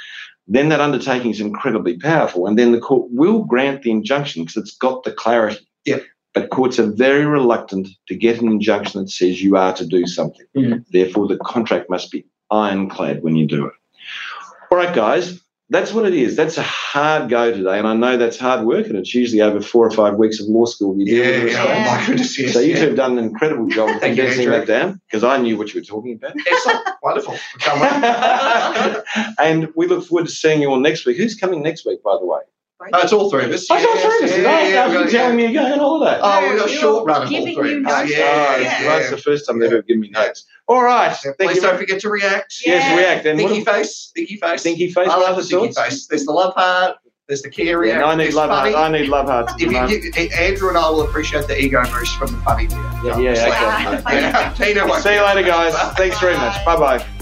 Then 0.48 0.70
that 0.70 0.82
undertaking 0.82 1.32
is 1.32 1.40
incredibly 1.40 1.98
powerful, 1.98 2.48
and 2.48 2.58
then 2.58 2.72
the 2.72 2.80
court 2.80 3.10
will 3.12 3.44
grant 3.44 3.84
the 3.84 3.92
injunction 3.92 4.44
because 4.44 4.58
it's 4.58 4.76
got 4.76 5.04
the 5.04 5.12
clarity. 5.12 5.68
Yep. 5.86 6.04
But 6.34 6.50
courts 6.50 6.80
are 6.80 6.88
very 6.88 7.26
reluctant 7.26 7.90
to 8.08 8.16
get 8.16 8.42
an 8.42 8.48
injunction 8.48 9.02
that 9.02 9.10
says 9.10 9.42
you 9.44 9.58
are 9.58 9.74
to 9.74 9.86
do 9.86 10.08
something. 10.08 10.46
Mm. 10.56 10.86
Therefore, 10.92 11.28
the 11.28 11.38
contract 11.38 11.90
must 11.90 12.12
be 12.12 12.26
ironclad 12.50 13.22
when 13.22 13.36
you 13.36 13.46
do 13.46 13.66
it. 13.66 13.74
All 14.72 14.78
right, 14.78 14.96
guys, 14.96 15.42
that's 15.72 15.94
what 15.94 16.06
it 16.06 16.14
is. 16.14 16.36
That's 16.36 16.58
a 16.58 16.64
hard 16.64 17.30
go 17.30 17.50
today, 17.54 17.80
and 17.80 17.88
I 17.88 17.94
know 17.94 18.18
that's 18.18 18.38
hard 18.38 18.66
work, 18.66 18.88
and 18.88 18.98
it's 18.98 19.16
usually 19.16 19.42
over 19.42 19.62
four 19.62 19.88
or 19.88 19.92
five 19.92 20.16
weeks 20.16 20.42
of 20.42 20.48
law 20.48 20.66
school. 20.66 21.00
You 21.00 21.06
deal 21.06 21.26
Yeah, 21.26 21.44
with 21.46 21.54
yeah. 21.54 21.64
Oh 21.64 21.96
my 21.96 22.06
goodness, 22.06 22.38
yes. 22.38 22.54
So 22.54 22.60
you 22.60 22.72
yeah. 22.72 22.80
two 22.82 22.88
have 22.88 22.98
done 22.98 23.18
an 23.18 23.24
incredible 23.24 23.68
job 23.68 23.90
of 23.96 24.02
Thank 24.02 24.18
condensing 24.18 24.50
that 24.50 24.68
down 24.68 25.00
because 25.08 25.24
I 25.24 25.38
knew 25.38 25.58
what 25.58 25.74
you 25.74 25.80
were 25.80 25.86
talking 25.86 26.14
about. 26.14 26.36
Excellent. 26.46 26.80
Wonderful. 27.02 27.38
Come 27.60 27.82
on. 27.82 29.04
and 29.40 29.70
we 29.74 29.88
look 29.88 30.06
forward 30.06 30.28
to 30.28 30.32
seeing 30.32 30.62
you 30.62 30.70
all 30.70 30.80
next 30.80 31.06
week. 31.06 31.16
Who's 31.16 31.36
coming 31.36 31.64
next 31.64 31.86
week, 31.86 32.04
by 32.04 32.18
the 32.20 32.26
way? 32.26 32.42
Oh, 32.94 33.00
it's 33.02 33.14
all 33.14 33.30
three 33.30 33.46
of 33.46 33.52
us. 33.52 33.70
I 33.70 33.82
got 33.84 33.96
Yes, 33.96 34.04
three 34.04 34.18
of 34.18 34.24
us. 34.24 34.30
yeah, 34.32 34.36
today. 34.38 34.74
yeah, 34.74 34.84
I've 34.84 34.90
we've 34.92 34.98
been 35.00 35.08
got- 35.08 35.12
telling 35.12 35.36
me 35.38 35.44
you're 35.48 35.54
going 35.62 35.74
on 35.74 35.80
holiday. 35.80 36.20
Oh, 36.22 36.50
we've 36.50 36.60
got 36.60 36.70
a 36.70 36.74
short 36.74 37.06
run 37.06 37.22
of 37.24 37.32
all 37.34 37.54
three. 37.54 37.72
you 37.72 37.78
of 37.80 37.86
us. 37.86 38.00
notes. 38.00 38.12
Yeah, 38.12 38.26
Oh, 38.58 38.62
yeah. 38.62 38.84
That's 38.84 39.10
the 39.12 39.18
first 39.18 39.48
time 39.48 39.60
they've 39.60 39.72
ever 39.72 39.82
given 39.84 40.02
me 40.02 40.10
notes. 40.10 40.46
All 40.68 40.84
right. 40.84 41.10
Yeah, 41.24 41.32
Thank 41.38 41.52
Please 41.52 41.56
you. 41.58 41.62
don't 41.62 41.78
forget 41.78 42.00
to 42.02 42.10
react. 42.10 42.56
Yes, 42.66 42.98
react. 42.98 43.26
And 43.26 43.40
Thinky 43.40 43.64
face, 43.66 44.12
thinky 44.18 44.40
face. 44.40 44.64
Thinky 44.64 44.92
face, 44.94 45.08
I 45.10 45.18
love 45.18 45.36
the 45.36 45.42
thinky 45.42 45.76
face. 45.76 46.08
There's 46.08 46.26
the 46.26 46.32
love 46.32 46.54
heart, 46.56 46.98
There's 47.28 47.42
the 47.42 47.50
care 47.50 47.66
Yeah, 47.66 47.74
react. 47.76 48.00
no, 48.02 48.06
I 48.08 48.16
need 48.16 48.34
love 48.34 48.50
funny. 48.50 48.74
hearts. 48.74 48.90
I 48.90 48.92
need 49.00 49.10
love 49.10 49.28
hearts. 49.28 49.54
at 49.54 49.62
If 49.62 49.68
you, 49.68 49.72
moment. 49.72 50.34
Andrew 50.40 50.70
and 50.70 50.78
I 50.78 50.90
will 50.90 51.02
appreciate 51.04 51.48
the 51.48 51.60
ego 51.62 51.84
boost 51.92 52.16
from 52.18 52.32
the 52.32 52.38
funny 52.40 52.68
bit. 52.68 52.78
Yeah, 53.04 53.18
yeah, 53.20 54.02
okay. 54.06 54.20
Yeah. 54.22 54.54
Tina, 54.54 55.02
See 55.02 55.14
you 55.16 55.24
later, 55.24 55.44
guys. 55.44 55.74
Thanks 55.98 56.20
very 56.20 56.36
much. 56.38 56.64
Bye 56.66 56.76
bye. 56.78 57.21